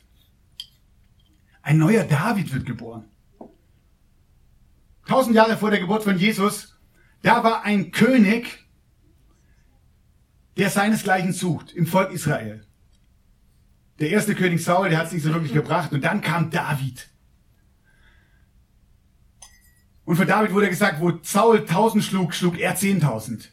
Ein 1.62 1.78
neuer 1.78 2.04
David 2.04 2.52
wird 2.54 2.66
geboren. 2.66 3.06
Tausend 5.08 5.36
Jahre 5.36 5.58
vor 5.58 5.70
der 5.70 5.80
Geburt 5.80 6.04
von 6.04 6.18
Jesus, 6.18 6.80
da 7.22 7.44
war 7.44 7.64
ein 7.64 7.92
König, 7.92 8.66
der 10.58 10.70
seinesgleichen 10.70 11.34
sucht 11.34 11.74
im 11.74 11.86
Volk 11.86 12.12
Israel. 12.12 12.66
Der 14.02 14.10
erste 14.10 14.34
König 14.34 14.64
Saul, 14.64 14.90
der 14.90 14.98
hat 14.98 15.08
es 15.08 15.14
nicht 15.14 15.22
so 15.22 15.32
wirklich 15.32 15.54
gebracht. 15.54 15.94
Und 15.94 16.04
dann 16.04 16.22
kam 16.22 16.50
David. 16.50 17.08
Und 20.06 20.16
für 20.16 20.26
David 20.26 20.54
wurde 20.54 20.70
gesagt, 20.70 21.00
wo 21.00 21.14
Saul 21.22 21.66
tausend 21.66 22.04
schlug, 22.04 22.34
schlug 22.34 22.58
er 22.58 22.76
zehntausend. 22.76 23.52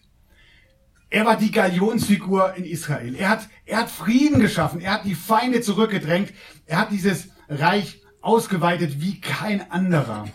Er 1.11 1.27
war 1.27 1.37
die 1.37 1.51
Galionsfigur 1.51 2.55
in 2.55 2.65
Israel. 2.65 3.15
Er 3.15 3.29
hat, 3.29 3.49
er 3.67 3.81
hat 3.81 3.91
Frieden 3.91 4.41
geschaffen. 4.41 4.81
Er 4.81 4.95
hat 4.95 5.05
die 5.05 5.15
Feinde 5.15 5.61
zurückgedrängt. 5.61 6.33
Er 6.65 6.79
hat 6.79 6.93
dieses 6.93 7.29
Reich 7.51 8.01
ausgeweitet 8.23 9.03
wie 9.03 9.21
kein 9.21 9.71
anderer. 9.71 10.29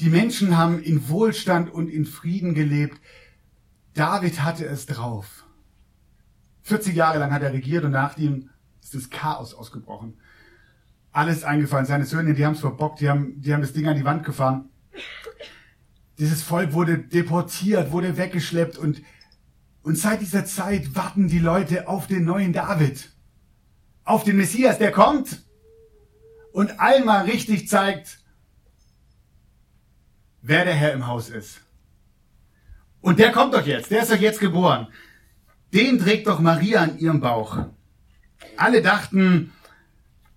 Die 0.00 0.10
Menschen 0.10 0.56
haben 0.56 0.82
in 0.82 1.08
Wohlstand 1.08 1.70
und 1.70 1.88
in 1.88 2.06
Frieden 2.06 2.54
gelebt. 2.54 3.00
David 3.94 4.42
hatte 4.42 4.66
es 4.66 4.86
drauf. 4.86 5.44
40 6.62 6.96
Jahre 6.96 7.20
lang 7.20 7.32
hat 7.32 7.42
er 7.42 7.52
regiert 7.52 7.84
und 7.84 7.92
nach 7.92 8.16
ihm 8.16 8.50
ist 8.94 8.94
das 8.94 9.10
Chaos 9.10 9.54
ausgebrochen. 9.54 10.18
Alles 11.12 11.44
eingefallen. 11.44 11.86
Seine 11.86 12.04
Söhne, 12.04 12.34
die 12.34 12.44
haben 12.44 12.54
es 12.54 12.60
verbockt, 12.60 13.00
die 13.00 13.08
haben, 13.08 13.40
die 13.40 13.52
haben 13.52 13.60
das 13.60 13.72
Ding 13.72 13.86
an 13.86 13.96
die 13.96 14.04
Wand 14.04 14.24
gefahren. 14.24 14.70
Dieses 16.18 16.42
Volk 16.42 16.72
wurde 16.72 16.98
deportiert, 16.98 17.92
wurde 17.92 18.16
weggeschleppt 18.16 18.78
und 18.78 19.02
und 19.82 19.96
seit 19.96 20.20
dieser 20.20 20.44
Zeit 20.44 20.94
warten 20.96 21.28
die 21.28 21.38
Leute 21.38 21.88
auf 21.88 22.06
den 22.08 22.24
neuen 22.24 22.52
David. 22.52 23.10
Auf 24.04 24.22
den 24.22 24.36
Messias, 24.36 24.76
der 24.76 24.92
kommt 24.92 25.42
und 26.52 26.78
einmal 26.78 27.24
richtig 27.24 27.68
zeigt, 27.68 28.18
wer 30.42 30.66
der 30.66 30.74
Herr 30.74 30.92
im 30.92 31.06
Haus 31.06 31.30
ist. 31.30 31.62
Und 33.00 33.18
der 33.18 33.32
kommt 33.32 33.54
doch 33.54 33.64
jetzt, 33.64 33.90
der 33.90 34.02
ist 34.02 34.10
doch 34.12 34.18
jetzt 34.18 34.40
geboren. 34.40 34.88
Den 35.72 35.98
trägt 35.98 36.26
doch 36.26 36.40
Maria 36.40 36.82
an 36.82 36.98
ihrem 36.98 37.20
Bauch. 37.20 37.68
Alle 38.56 38.82
dachten, 38.82 39.52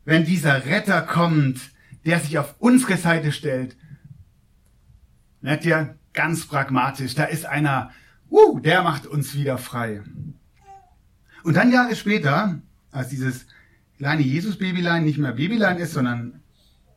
wenn 0.06 0.26
dieser 0.26 0.66
Retter 0.66 1.02
kommt, 1.02 1.60
der 2.06 2.20
sich 2.20 2.38
auf 2.38 2.56
unsere 2.60 2.98
Seite 2.98 3.32
stellt, 3.32 3.76
merkt 5.42 5.66
ihr, 5.66 5.98
ganz 6.14 6.46
pragmatisch, 6.46 7.16
da 7.16 7.26
ist 7.26 7.46
einer, 7.46 7.92
uh, 8.30 8.60
der 8.60 8.84
macht 8.84 9.08
uns 9.08 9.36
wieder 9.36 9.58
frei. 9.58 10.02
Und 11.44 11.56
dann 11.56 11.72
Jahre 11.72 11.96
später, 11.96 12.60
als 12.92 13.10
dieses 13.10 13.46
kleine 13.98 14.22
Jesus-Babylein 14.22 15.04
nicht 15.04 15.18
mehr 15.18 15.34
Babylein 15.34 15.78
ist, 15.78 15.94
sondern 15.94 16.42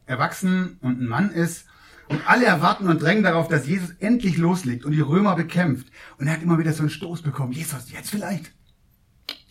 erwachsen 0.07 0.79
und 0.81 1.01
ein 1.01 1.07
Mann 1.07 1.31
ist, 1.31 1.67
und 2.09 2.29
alle 2.29 2.45
erwarten 2.45 2.89
und 2.89 3.01
drängen 3.01 3.23
darauf, 3.23 3.49
dass 3.49 3.67
Jesus 3.67 3.91
endlich 3.99 4.37
loslegt 4.37 4.85
und 4.85 4.93
die 4.93 5.01
Römer 5.01 5.37
bekämpft. 5.37 5.87
Und 6.19 6.27
er 6.27 6.35
hat 6.35 6.43
immer 6.43 6.59
wieder 6.59 6.75
so 6.75 6.81
einen 6.81 6.91
Stoß 6.91 7.23
bekommen. 7.23 7.53
Jesus, 7.53 7.91
jetzt 7.91 8.11
vielleicht. 8.11 8.53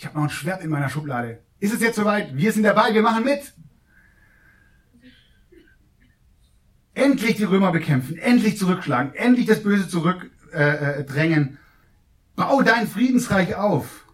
Ich 0.03 0.07
habe 0.07 0.17
noch 0.17 0.25
ein 0.25 0.29
Schwert 0.29 0.61
in 0.61 0.69
meiner 0.69 0.89
Schublade. 0.89 1.41
Ist 1.61 1.73
es 1.73 1.79
jetzt 1.79 1.95
soweit? 1.95 2.35
Wir 2.35 2.51
sind 2.51 2.63
dabei, 2.63 2.93
wir 2.93 3.01
machen 3.01 3.23
mit. 3.23 3.53
Endlich 6.93 7.37
die 7.37 7.45
Römer 7.45 7.71
bekämpfen, 7.71 8.17
endlich 8.17 8.57
zurückschlagen, 8.57 9.13
endlich 9.13 9.45
das 9.45 9.63
Böse 9.63 9.87
zurückdrängen. 9.87 11.53
Äh, 11.53 11.57
Bau 12.35 12.61
dein 12.63 12.85
Friedensreich 12.85 13.55
auf. 13.55 14.05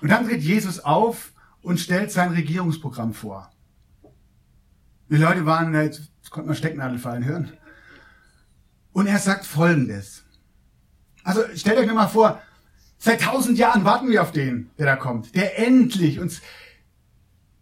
Und 0.00 0.08
dann 0.08 0.26
tritt 0.26 0.40
Jesus 0.40 0.80
auf 0.80 1.32
und 1.60 1.78
stellt 1.78 2.10
sein 2.10 2.32
Regierungsprogramm 2.32 3.12
vor. 3.12 3.52
Die 5.10 5.16
Leute 5.16 5.44
waren, 5.44 5.74
jetzt 5.74 6.08
konnte 6.30 6.46
man 6.46 6.56
Stecknadel 6.56 6.96
fallen 6.96 7.26
hören. 7.26 7.52
Und 8.92 9.06
er 9.06 9.18
sagt 9.18 9.44
Folgendes. 9.44 10.24
Also 11.24 11.42
stellt 11.54 11.76
euch 11.76 11.86
mir 11.86 11.92
mal 11.92 12.08
vor, 12.08 12.40
seit 13.04 13.20
tausend 13.20 13.58
Jahren 13.58 13.84
warten 13.84 14.08
wir 14.08 14.22
auf 14.22 14.32
den, 14.32 14.70
der 14.78 14.86
da 14.86 14.96
kommt, 14.96 15.34
der 15.34 15.58
endlich 15.58 16.20
uns, 16.20 16.40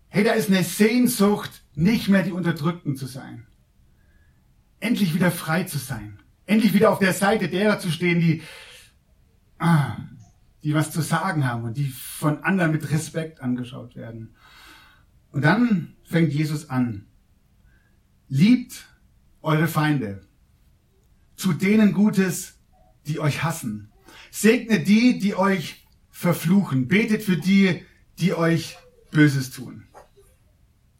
hey, 0.09 0.23
da 0.23 0.33
ist 0.33 0.49
eine 0.49 0.63
Sehnsucht, 0.63 1.65
nicht 1.75 2.09
mehr 2.09 2.23
die 2.23 2.31
Unterdrückten 2.31 2.95
zu 2.95 3.07
sein. 3.07 3.47
Endlich 4.79 5.15
wieder 5.15 5.33
frei 5.33 5.65
zu 5.65 5.79
sein. 5.79 6.21
Endlich 6.47 6.75
wieder 6.75 6.91
auf 6.91 7.01
der 7.01 7.13
Seite 7.13 7.49
derer 7.49 7.81
zu 7.81 7.91
stehen, 7.91 8.21
die, 8.21 8.43
ah, 9.59 9.97
die 10.63 10.75
was 10.75 10.93
zu 10.93 11.01
sagen 11.01 11.45
haben 11.45 11.65
und 11.65 11.77
die 11.77 11.89
von 11.89 12.45
anderen 12.45 12.71
mit 12.71 12.89
Respekt 12.91 13.41
angeschaut 13.41 13.97
werden. 13.97 14.37
Und 15.33 15.43
dann 15.43 15.97
fängt 16.05 16.33
Jesus 16.33 16.71
an. 16.71 17.07
Liebt 18.29 18.87
eure 19.41 19.67
Feinde. 19.67 20.25
Zu 21.35 21.53
denen 21.53 21.95
Gutes, 21.95 22.61
die 23.07 23.19
euch 23.19 23.43
hassen. 23.43 23.92
Segnet 24.35 24.89
die, 24.89 25.19
die 25.19 25.35
euch 25.35 25.87
verfluchen. 26.09 26.89
Betet 26.89 27.23
für 27.23 27.37
die, 27.37 27.85
die 28.19 28.33
euch 28.33 28.79
Böses 29.11 29.51
tun. 29.51 29.85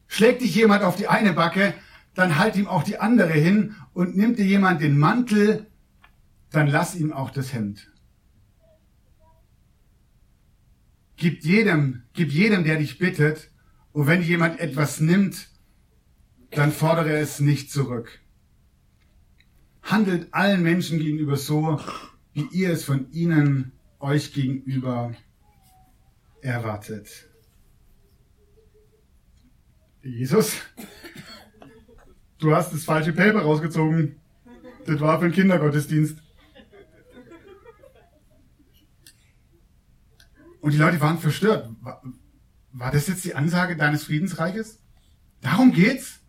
Schlägt 0.07 0.43
dich 0.43 0.55
jemand 0.55 0.85
auf 0.85 0.97
die 0.97 1.09
eine 1.09 1.33
Backe, 1.33 1.73
dann 2.13 2.37
halt 2.37 2.57
ihm 2.57 2.69
auch 2.69 2.83
die 2.83 2.99
andere 2.99 3.33
hin 3.33 3.75
und 3.95 4.19
nimmt 4.19 4.39
dir 4.39 4.45
jemand 4.45 4.83
den 4.83 4.99
Mantel, 4.99 5.67
dann 6.51 6.67
lass 6.67 6.95
ihm 6.95 7.11
auch 7.11 7.31
das 7.31 7.55
Hemd. 7.55 7.91
Gib 11.17 11.43
jedem, 11.43 12.03
gib 12.13 12.33
jedem, 12.33 12.65
der 12.65 12.77
dich 12.77 12.99
bittet. 12.99 13.51
Und 13.93 14.09
wenn 14.09 14.23
jemand 14.23 14.61
etwas 14.61 15.01
nimmt, 15.01 15.49
dann 16.51 16.71
fordere 16.71 17.17
es 17.17 17.41
nicht 17.41 17.73
zurück. 17.73 18.21
Handelt 19.83 20.35
allen 20.35 20.63
Menschen 20.63 20.99
gegenüber 20.99 21.39
so, 21.39 21.81
wie 22.35 22.49
ihr 22.53 22.71
es 22.71 22.85
von 22.85 23.11
ihnen 23.13 23.73
euch 24.01 24.33
gegenüber 24.33 25.15
erwartet. 26.41 27.29
Jesus, 30.03 30.57
du 32.39 32.55
hast 32.55 32.73
das 32.73 32.85
falsche 32.85 33.13
Paper 33.13 33.43
rausgezogen. 33.43 34.21
Das 34.87 35.01
war 35.01 35.21
für 35.21 35.27
den 35.27 35.35
Kindergottesdienst. 35.35 36.19
Und 40.61 40.73
die 40.73 40.79
Leute 40.79 41.01
waren 41.01 41.19
verstört. 41.19 41.71
War, 41.81 42.91
das 42.91 43.09
jetzt 43.09 43.25
die 43.25 43.35
Ansage 43.35 43.77
deines 43.77 44.05
Friedensreiches? 44.05 44.81
Darum 45.41 45.73
geht's? 45.73 46.21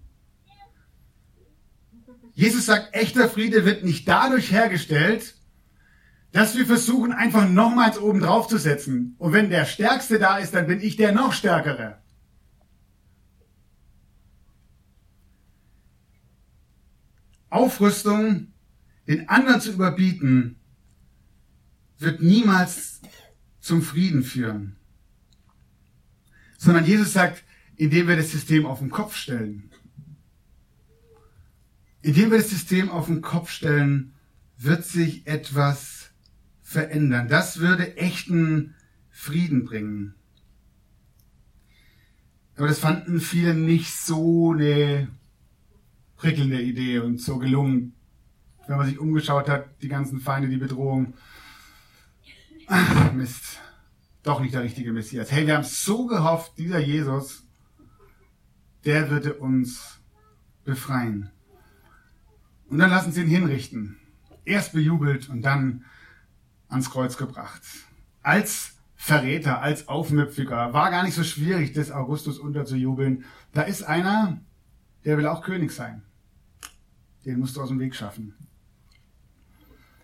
Jesus 2.34 2.66
sagt, 2.66 2.96
echter 2.96 3.30
Friede 3.30 3.64
wird 3.66 3.84
nicht 3.84 4.08
dadurch 4.08 4.52
hergestellt, 4.52 5.36
dass 6.34 6.58
wir 6.58 6.66
versuchen, 6.66 7.14
einfach 7.14 7.48
nochmals 7.48 8.00
oben 8.00 8.20
drauf 8.20 8.48
zu 8.48 8.58
setzen. 8.58 9.16
Und 9.20 9.34
wenn 9.34 9.52
der 9.52 9.66
Stärkste 9.66 10.18
da 10.18 10.40
ist, 10.40 10.56
dann 10.56 10.66
bin 10.66 10.82
ich 10.82 10.96
der 10.96 11.12
noch 11.12 11.32
Stärkere. 11.32 12.02
Aufrüstung, 17.52 18.48
den 19.08 19.30
anderen 19.30 19.62
zu 19.62 19.74
überbieten, 19.74 20.56
wird 22.00 22.24
niemals 22.24 23.00
zum 23.60 23.84
Frieden 23.84 24.24
führen. 24.24 24.76
Sondern 26.58 26.84
Jesus 26.84 27.14
sagt, 27.14 27.44
indem 27.76 28.08
wir 28.08 28.16
das 28.16 28.32
System 28.32 28.66
auf 28.66 28.80
den 28.80 28.90
Kopf 28.90 29.16
stellen. 29.16 29.70
Indem 32.02 32.32
wir 32.32 32.40
das 32.40 32.50
System 32.50 32.90
auf 32.90 33.06
den 33.06 33.22
Kopf 33.22 33.52
stellen, 33.52 34.16
wird 34.58 34.84
sich 34.84 35.28
etwas 35.28 36.03
verändern. 36.74 37.28
Das 37.28 37.60
würde 37.60 37.96
echten 37.98 38.76
Frieden 39.10 39.64
bringen. 39.64 40.16
Aber 42.58 42.68
das 42.68 42.80
fanden 42.80 43.20
viele 43.20 43.54
nicht 43.54 43.94
so 43.94 44.52
eine 44.52 45.08
prickelnde 46.18 46.62
Idee 46.62 47.00
und 47.00 47.22
so 47.22 47.38
gelungen. 47.38 47.94
Wenn 48.68 48.78
man 48.78 48.88
sich 48.88 49.00
umgeschaut 49.00 49.50
hat, 49.50 49.82
die 49.82 49.88
ganzen 49.88 50.20
Feinde, 50.20 50.50
die 50.50 50.58
Bedrohung. 50.58 51.14
Ach, 52.68 53.12
Mist. 53.14 53.60
Doch 54.24 54.40
nicht 54.40 54.54
der 54.54 54.64
richtige 54.64 54.94
Messias. 54.94 55.32
Hey, 55.32 55.48
wir 55.48 55.56
haben 55.56 55.66
so 55.66 56.06
gehofft, 56.08 56.58
dieser 56.58 56.80
Jesus, 56.80 57.44
der 58.86 59.10
würde 59.10 59.34
uns 59.34 60.00
befreien. 60.64 61.30
Und 62.70 62.80
dann 62.80 62.90
lassen 62.90 63.12
sie 63.12 63.22
ihn 63.22 63.28
hinrichten. 63.28 63.98
Erst 64.46 64.74
bejubelt 64.74 65.28
und 65.30 65.42
dann 65.42 65.84
ans 66.74 66.90
Kreuz 66.90 67.18
gebracht. 67.18 67.62
Als 68.22 68.74
Verräter, 68.96 69.62
als 69.62 69.88
Aufmüpfiger. 69.88 70.74
War 70.74 70.90
gar 70.90 71.04
nicht 71.04 71.16
so 71.16 71.24
schwierig, 71.24 71.74
des 71.74 71.92
Augustus 71.92 72.40
unterzujubeln. 72.40 73.26
Da 73.52 73.64
ist 73.64 73.84
einer, 73.84 74.40
der 75.06 75.18
will 75.18 75.28
auch 75.28 75.44
König 75.44 75.72
sein. 75.72 76.04
Den 77.26 77.40
musst 77.40 77.56
du 77.56 77.62
aus 77.62 77.70
dem 77.70 77.80
Weg 77.80 77.96
schaffen. 77.96 78.34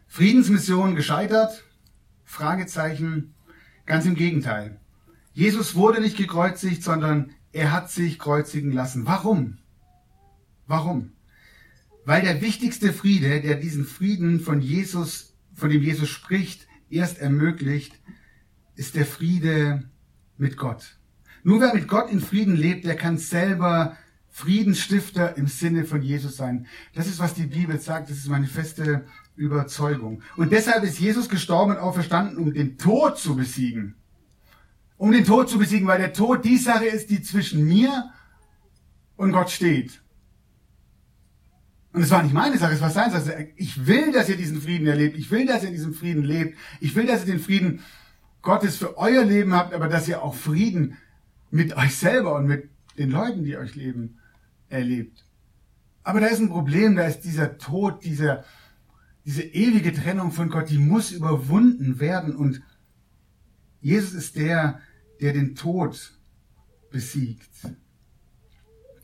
Friedensmission 0.08 0.96
gescheitert? 0.96 1.64
Fragezeichen. 2.25 3.34
Ganz 3.86 4.05
im 4.05 4.16
Gegenteil. 4.16 4.79
Jesus 5.34 5.75
wurde 5.75 6.01
nicht 6.01 6.18
gekreuzigt, 6.18 6.84
sondern 6.84 7.32
er 7.51 7.72
hat 7.72 7.90
sich 7.90 8.20
kreuzigen 8.20 8.72
lassen. 8.72 9.05
Warum? 9.05 9.58
Warum? 10.68 11.14
Weil 12.05 12.22
der 12.22 12.42
wichtigste 12.42 12.92
Friede, 12.92 13.42
der 13.42 13.55
diesen 13.55 13.86
Frieden 13.86 14.40
von 14.40 14.62
Jesus, 14.62 15.28
von 15.59 15.69
dem 15.69 15.83
Jesus 15.83 16.09
spricht, 16.09 16.67
erst 16.89 17.19
ermöglicht, 17.19 18.00
ist 18.75 18.95
der 18.95 19.05
Friede 19.05 19.89
mit 20.37 20.57
Gott. 20.57 20.98
Nur 21.43 21.61
wer 21.61 21.74
mit 21.74 21.87
Gott 21.87 22.09
in 22.09 22.22
Frieden 22.22 22.55
lebt, 22.55 22.85
der 22.85 22.95
kann 22.95 23.17
selber 23.17 23.98
Friedensstifter 24.29 25.37
im 25.37 25.48
Sinne 25.48 25.85
von 25.85 26.01
Jesus 26.01 26.37
sein. 26.37 26.67
Das 26.93 27.07
ist, 27.07 27.19
was 27.19 27.33
die 27.33 27.48
Bibel 27.48 27.79
sagt. 27.79 28.09
Das 28.09 28.17
ist 28.17 28.27
meine 28.27 28.48
feste 28.48 29.05
Überzeugung. 29.35 30.22
Und 30.37 30.51
deshalb 30.51 30.83
ist 30.83 31.00
Jesus 31.00 31.29
gestorben 31.29 31.74
und 31.74 31.77
auferstanden, 31.77 32.37
um 32.37 32.53
den 32.53 32.77
Tod 32.77 33.17
zu 33.17 33.35
besiegen. 33.35 33.95
Um 34.98 35.11
den 35.11 35.25
Tod 35.25 35.50
zu 35.50 35.57
besiegen, 35.57 35.87
weil 35.87 36.00
der 36.00 36.13
Tod 36.13 36.43
die 36.45 36.57
Sache 36.57 36.85
ist, 36.85 37.09
die 37.09 37.22
zwischen 37.22 37.65
mir 37.65 38.11
und 39.15 39.31
Gott 39.31 39.50
steht. 39.50 40.01
Und 41.92 42.04
es 42.04 42.12
war 42.12 42.22
nicht 42.22 42.34
meine 42.34 42.58
Sache, 42.58 42.74
es 42.74 42.82
war 42.82 42.92
seine 42.92 43.20
Sache. 43.20 43.50
Ich 43.56 43.88
will, 43.88 44.12
dass 44.12 44.30
ihr 44.30 44.38
diesen 44.38 44.62
Frieden 44.62 44.88
erlebt. 44.88 45.18
Ich 45.18 45.32
will, 45.32 45.46
dass 45.46 45.64
ihr 45.64 45.72
diesen 45.72 45.94
Frieden 45.94 46.24
lebt. 46.24 46.58
Ich 46.80 46.96
will, 46.96 47.08
dass 47.08 47.22
ihr 47.22 47.34
den 47.34 47.40
Frieden 47.40 47.82
Gottes 48.42 48.78
für 48.78 48.98
euer 48.98 49.25
Leben 49.25 49.54
habt, 49.54 49.74
aber 49.74 49.88
dass 49.88 50.08
ihr 50.08 50.22
auch 50.22 50.36
Frieden 50.36 50.98
mit 51.50 51.75
euch 51.75 51.96
selber 51.96 52.36
und 52.36 52.46
mit 52.46 52.70
den 52.98 53.10
Leuten, 53.10 53.44
die 53.44 53.58
euch 53.58 53.75
leben, 53.75 54.20
erlebt. 54.70 55.25
Aber 56.04 56.20
da 56.20 56.28
ist 56.28 56.40
ein 56.40 56.50
Problem, 56.50 56.96
da 56.96 57.06
ist 57.06 57.22
dieser 57.22 57.58
Tod, 57.58 58.04
dieser, 58.04 58.44
diese 59.25 59.42
ewige 59.42 59.94
Trennung 59.94 60.32
von 60.32 60.50
Gott, 60.50 60.70
die 60.70 60.78
muss 60.78 61.12
überwunden 61.12 62.00
werden. 62.00 62.36
Und 62.36 62.62
Jesus 63.82 64.14
ist 64.14 64.36
der, 64.36 64.80
der 65.22 65.34
den 65.34 65.56
Tod 65.56 66.14
besiegt. 66.92 67.50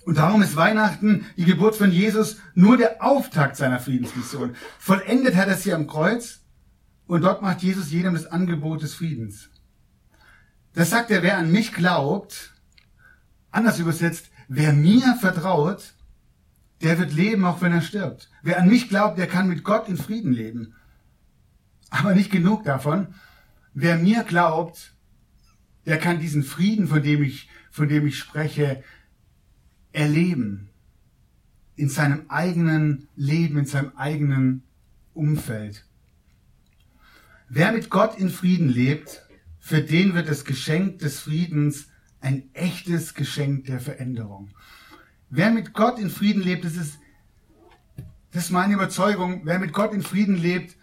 Und 0.05 0.17
darum 0.17 0.41
ist 0.41 0.55
Weihnachten, 0.55 1.25
die 1.35 1.45
Geburt 1.45 1.75
von 1.75 1.91
Jesus, 1.91 2.37
nur 2.53 2.77
der 2.77 3.03
Auftakt 3.03 3.57
seiner 3.57 3.79
Friedensmission. 3.79 4.55
Vollendet 4.79 5.35
hat 5.35 5.47
er 5.47 5.55
sie 5.55 5.73
am 5.73 5.87
Kreuz 5.87 6.41
und 7.07 7.21
dort 7.21 7.41
macht 7.41 7.63
Jesus 7.63 7.91
jedem 7.91 8.13
das 8.13 8.27
Angebot 8.27 8.83
des 8.83 8.93
Friedens. 8.93 9.49
Das 10.73 10.89
sagt 10.89 11.11
er, 11.11 11.23
wer 11.23 11.37
an 11.37 11.51
mich 11.51 11.73
glaubt, 11.73 12.53
anders 13.51 13.79
übersetzt, 13.79 14.29
Wer 14.47 14.73
mir 14.73 15.15
vertraut, 15.19 15.93
der 16.81 16.99
wird 16.99 17.13
leben, 17.13 17.45
auch 17.45 17.61
wenn 17.61 17.71
er 17.71 17.81
stirbt. 17.81 18.29
Wer 18.43 18.59
an 18.59 18.69
mich 18.69 18.89
glaubt, 18.89 19.17
der 19.17 19.27
kann 19.27 19.47
mit 19.47 19.63
Gott 19.63 19.87
in 19.89 19.97
Frieden 19.97 20.33
leben. 20.33 20.75
Aber 21.89 22.13
nicht 22.13 22.31
genug 22.31 22.63
davon. 22.63 23.15
Wer 23.73 23.97
mir 23.97 24.23
glaubt, 24.23 24.93
der 25.85 25.97
kann 25.97 26.19
diesen 26.19 26.43
Frieden, 26.43 26.87
von 26.87 27.01
dem 27.01 27.23
ich, 27.23 27.49
von 27.71 27.87
dem 27.87 28.05
ich 28.05 28.19
spreche, 28.19 28.83
erleben. 29.95 30.69
In 31.75 31.89
seinem 31.89 32.25
eigenen 32.29 33.08
Leben, 33.15 33.58
in 33.58 33.65
seinem 33.65 33.91
eigenen 33.95 34.63
Umfeld. 35.13 35.86
Wer 37.49 37.71
mit 37.71 37.89
Gott 37.89 38.17
in 38.17 38.29
Frieden 38.29 38.69
lebt, 38.69 39.23
für 39.60 39.81
den 39.81 40.13
wird 40.13 40.29
das 40.29 40.45
Geschenk 40.45 40.99
des 40.99 41.19
Friedens 41.19 41.88
ein 42.21 42.49
echtes 42.53 43.13
Geschenk 43.13 43.65
der 43.65 43.79
Veränderung. 43.79 44.49
Wer 45.29 45.51
mit 45.51 45.73
Gott 45.73 45.99
in 45.99 46.10
Frieden 46.10 46.41
lebt, 46.41 46.65
das 46.65 46.75
ist, 46.75 46.99
das 48.31 48.45
ist 48.45 48.51
meine 48.51 48.73
Überzeugung, 48.73 49.41
wer 49.43 49.60
mit 49.60 49.73
Gott 49.73 49.93
in 49.93 50.01
Frieden 50.01 50.36
lebt 50.36 50.75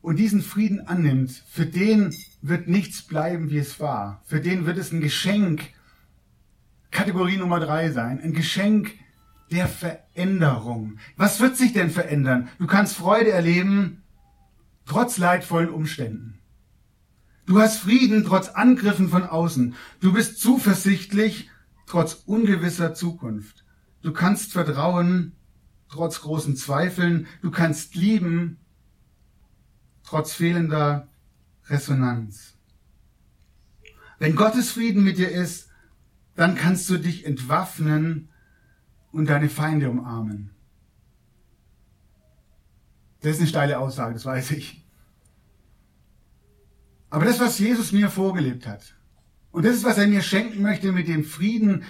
und 0.00 0.16
diesen 0.16 0.42
Frieden 0.42 0.86
annimmt, 0.86 1.42
für 1.48 1.66
den 1.66 2.14
wird 2.40 2.68
nichts 2.68 3.02
bleiben, 3.02 3.50
wie 3.50 3.58
es 3.58 3.80
war. 3.80 4.22
Für 4.26 4.40
den 4.40 4.64
wird 4.64 4.78
es 4.78 4.92
ein 4.92 5.00
Geschenk, 5.00 5.62
Kategorie 6.90 7.36
Nummer 7.36 7.60
drei 7.60 7.90
sein, 7.90 8.20
ein 8.20 8.32
Geschenk 8.32 8.92
der 9.50 9.66
Veränderung. 9.66 10.98
Was 11.16 11.40
wird 11.40 11.56
sich 11.56 11.72
denn 11.72 11.90
verändern? 11.90 12.48
Du 12.58 12.66
kannst 12.66 12.96
Freude 12.96 13.30
erleben, 13.30 14.02
trotz 14.84 15.18
leidvollen 15.18 15.70
Umständen. 15.70 16.38
Du 17.46 17.60
hast 17.60 17.78
Frieden 17.78 18.24
trotz 18.24 18.48
Angriffen 18.48 19.08
von 19.08 19.24
außen. 19.24 19.74
Du 20.00 20.12
bist 20.12 20.38
zuversichtlich 20.38 21.48
trotz 21.86 22.14
ungewisser 22.26 22.94
Zukunft. 22.94 23.64
Du 24.02 24.12
kannst 24.12 24.52
vertrauen 24.52 25.32
trotz 25.88 26.20
großen 26.20 26.56
Zweifeln. 26.56 27.26
Du 27.40 27.50
kannst 27.50 27.94
lieben 27.94 28.58
trotz 30.04 30.32
fehlender 30.32 31.08
Resonanz. 31.68 32.54
Wenn 34.18 34.36
Gottes 34.36 34.70
Frieden 34.70 35.04
mit 35.04 35.16
dir 35.16 35.30
ist, 35.30 35.67
dann 36.38 36.54
kannst 36.54 36.88
du 36.88 36.98
dich 36.98 37.26
entwaffnen 37.26 38.28
und 39.10 39.28
deine 39.28 39.48
Feinde 39.48 39.90
umarmen. 39.90 40.50
Das 43.20 43.32
ist 43.32 43.38
eine 43.40 43.48
steile 43.48 43.80
Aussage, 43.80 44.14
das 44.14 44.24
weiß 44.24 44.52
ich. 44.52 44.86
Aber 47.10 47.24
das, 47.24 47.40
was 47.40 47.58
Jesus 47.58 47.90
mir 47.90 48.08
vorgelebt 48.08 48.68
hat, 48.68 48.94
und 49.50 49.64
das 49.64 49.74
ist, 49.74 49.84
was 49.84 49.98
er 49.98 50.06
mir 50.06 50.22
schenken 50.22 50.62
möchte 50.62 50.92
mit 50.92 51.08
dem 51.08 51.24
Frieden, 51.24 51.82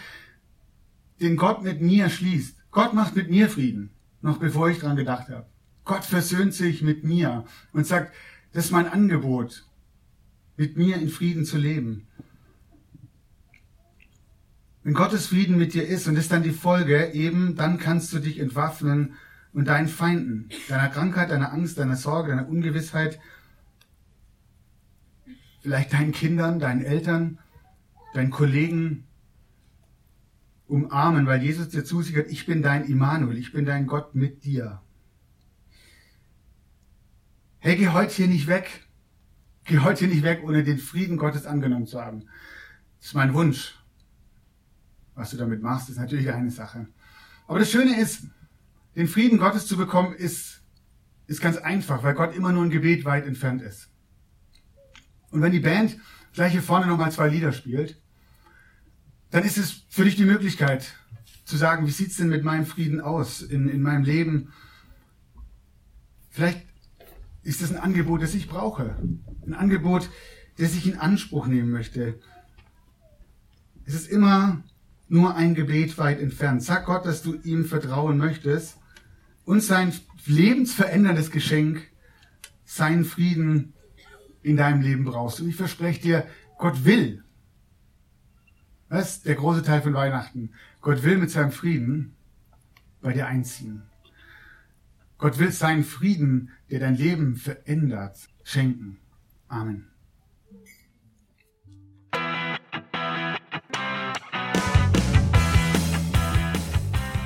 den 1.21 1.37
Gott 1.37 1.63
mit 1.63 1.83
mir 1.83 2.09
schließt. 2.09 2.71
Gott 2.71 2.95
macht 2.95 3.17
mit 3.17 3.29
mir 3.29 3.51
Frieden, 3.51 3.91
noch 4.23 4.39
bevor 4.39 4.71
ich 4.71 4.79
dran 4.79 4.97
gedacht 4.97 5.29
habe. 5.29 5.47
Gott 5.85 6.07
versöhnt 6.07 6.55
sich 6.55 6.81
mit 6.81 7.05
mir 7.05 7.45
und 7.75 7.87
sagt, 7.87 8.15
das 8.53 8.67
ist 8.67 8.71
mein 8.71 8.89
Angebot. 8.89 9.67
mit 10.57 10.77
mir 10.79 10.97
in 10.97 11.11
Frieden 11.11 11.45
zu 11.45 11.59
leben. 11.59 12.09
Wenn 14.89 14.95
Gottes 14.95 15.27
Frieden 15.27 15.59
mit 15.59 15.75
dir 15.75 15.87
ist 15.87 16.09
und 16.09 16.17
ist 16.17 16.33
dann 16.33 16.43
die 16.43 16.51
Folge, 16.51 17.13
eben 17.13 17.57
dann 17.57 17.77
kannst 17.77 18.11
du 18.15 18.21
dich 18.21 18.39
entwaffnen 18.39 19.17
und 19.53 19.69
deinen 19.69 19.87
Feinden, 19.87 20.49
deiner 20.67 20.89
Krankheit, 20.89 21.29
deiner 21.29 21.53
Angst, 21.53 21.77
deiner 21.77 21.95
Sorge, 21.95 22.31
deiner 22.31 22.49
Ungewissheit, 22.49 23.21
vielleicht 25.61 25.93
deinen 25.93 26.13
Kindern, 26.13 26.59
deinen 26.59 26.83
Eltern, 26.83 27.39
deinen 28.15 28.31
Kollegen 28.31 29.07
umarmen, 30.69 31.27
weil 31.27 31.43
Jesus 31.43 31.69
dir 31.69 31.85
zusichert, 31.85 32.31
ich 32.31 32.47
bin 32.47 32.63
dein 32.63 32.87
Immanuel, 32.87 33.37
ich 33.37 33.53
bin 33.53 33.67
dein 33.67 33.87
Gott 33.87 34.15
mit 34.15 34.43
dir. 34.45 34.81
Hey, 37.59 37.77
geh 37.77 37.89
heute 37.89 38.15
hier 38.15 38.29
nicht 38.29 38.47
weg. 38.47 38.89
Geh 39.65 39.81
heute 39.81 40.07
hier 40.07 40.15
nicht 40.15 40.25
weg, 40.25 40.41
ohne 40.45 40.65
den 40.65 40.79
Frieden 40.79 41.19
Gottes 41.19 41.45
angenommen 41.45 41.87
zu 41.87 42.01
haben. 42.01 42.25
Das 43.01 43.09
ist 43.09 43.15
mein 43.15 43.35
Wunsch. 43.35 43.78
Was 45.19 45.31
du 45.31 45.37
damit 45.37 45.63
machst, 45.63 45.89
ist 45.89 45.99
natürlich 45.99 46.31
eine 46.31 46.53
Sache. 46.53 46.87
Aber 47.49 47.59
das 47.59 47.73
Schöne 47.73 48.01
ist, 48.01 48.29
den 48.95 49.09
Frieden 49.09 49.39
Gottes 49.39 49.67
zu 49.67 49.77
bekommen, 49.77 50.15
ist, 50.15 50.63
ist 51.27 51.41
ganz 51.41 51.57
einfach, 51.57 52.05
weil 52.05 52.15
Gott 52.15 52.37
immer 52.37 52.53
nur 52.53 52.63
ein 52.63 52.71
Gebet 52.71 53.05
weit 53.05 53.27
entfernt 53.27 53.61
ist. 53.61 53.89
Und 55.31 55.43
wenn 55.43 55.51
die 55.51 55.59
Band 55.59 55.99
gleich 56.35 56.53
hier 56.53 56.63
vorne 56.63 56.87
nochmal 56.87 57.11
zwei 57.11 57.27
Lieder 57.27 57.51
spielt, 57.51 58.01
dann 59.31 59.43
ist 59.43 59.59
es 59.59 59.87
für 59.89 60.05
dich 60.05 60.15
die 60.15 60.25
Möglichkeit 60.25 60.95
zu 61.45 61.57
sagen, 61.57 61.89
wie 61.89 61.91
sieht's 61.91 62.19
denn 62.19 62.29
mit 62.29 62.45
meinem 62.45 62.65
Frieden 62.65 63.01
aus 63.01 63.43
in, 63.43 63.69
in 63.69 63.83
meinem 63.83 64.05
Leben? 64.05 64.53
Vielleicht 66.31 66.65
ist 67.43 67.61
das 67.61 67.73
ein 67.73 67.79
Angebot, 67.79 68.23
das 68.23 68.35
ich 68.35 68.47
brauche. 68.47 68.97
Ein 69.45 69.55
Angebot, 69.55 70.11
das 70.59 70.77
ich 70.77 70.87
in 70.87 70.97
Anspruch 70.97 71.49
nehmen 71.49 71.73
möchte. 71.73 72.21
Es 73.85 73.95
ist 73.95 74.07
immer 74.07 74.63
nur 75.09 75.35
ein 75.35 75.55
Gebet 75.55 75.99
weit 75.99 76.21
entfernt. 76.21 76.63
Sag 76.63 76.87
Gott, 76.87 77.07
dass 77.07 77.23
du 77.23 77.35
ihm 77.35 77.65
vertrauen 77.65 78.19
möchtest 78.19 78.79
und 79.45 79.63
sein 79.63 79.93
lebensveränderndes 80.27 81.31
Geschenk, 81.31 81.89
seinen 82.65 83.05
Frieden 83.05 83.73
in 84.43 84.57
deinem 84.57 84.83
Leben 84.83 85.05
brauchst. 85.05 85.41
Und 85.41 85.49
ich 85.49 85.57
verspreche 85.57 86.03
dir, 86.03 86.27
Gott 86.59 86.85
will. 86.85 87.25
Das 88.89 89.17
ist 89.17 89.27
der 89.27 89.35
große 89.35 89.63
Teil 89.63 89.83
von 89.83 89.95
Weihnachten. 89.95 90.51
Gott 90.81 91.03
will 91.03 91.19
mit 91.19 91.31
seinem 91.31 91.53
Frieden 91.53 92.15
bei 93.01 93.13
dir 93.13 93.27
einziehen. 93.27 93.83
Gott 95.19 95.39
will 95.39 95.51
seinen 95.51 95.85
Frieden, 95.85 96.51
der 96.71 96.81
dein 96.81 96.95
Leben 96.95 97.37
verändert, 97.37 98.29
schenken. 98.45 98.99
Amen. 99.49 99.87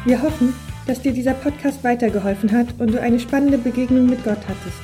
Wir 0.04 0.20
hoffen, 0.20 0.52
dass 0.86 1.00
dir 1.00 1.12
dieser 1.12 1.34
Podcast 1.34 1.84
weitergeholfen 1.84 2.50
hat 2.50 2.66
und 2.78 2.92
du 2.92 3.00
eine 3.00 3.20
spannende 3.20 3.56
Begegnung 3.56 4.06
mit 4.06 4.24
Gott 4.24 4.40
hattest. 4.48 4.82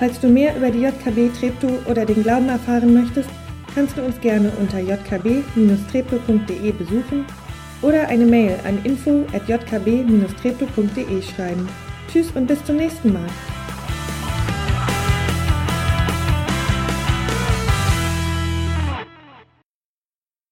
Falls 0.00 0.18
du 0.18 0.26
mehr 0.28 0.56
über 0.56 0.68
die 0.70 0.80
JKB 0.80 1.30
Treptow 1.38 1.86
oder 1.88 2.04
den 2.04 2.24
Glauben 2.24 2.48
erfahren 2.48 2.92
möchtest, 2.92 3.30
kannst 3.72 3.96
du 3.96 4.02
uns 4.02 4.20
gerne 4.20 4.50
unter 4.60 4.80
jkb-treptow.de 4.80 6.72
besuchen 6.72 7.24
oder 7.82 8.08
eine 8.08 8.26
Mail 8.26 8.56
an 8.66 8.80
info@jkb-treptow.de 8.82 11.22
schreiben. 11.22 11.68
Tschüss 12.10 12.32
und 12.32 12.48
bis 12.48 12.64
zum 12.64 12.78
nächsten 12.78 13.12
Mal. 13.12 13.28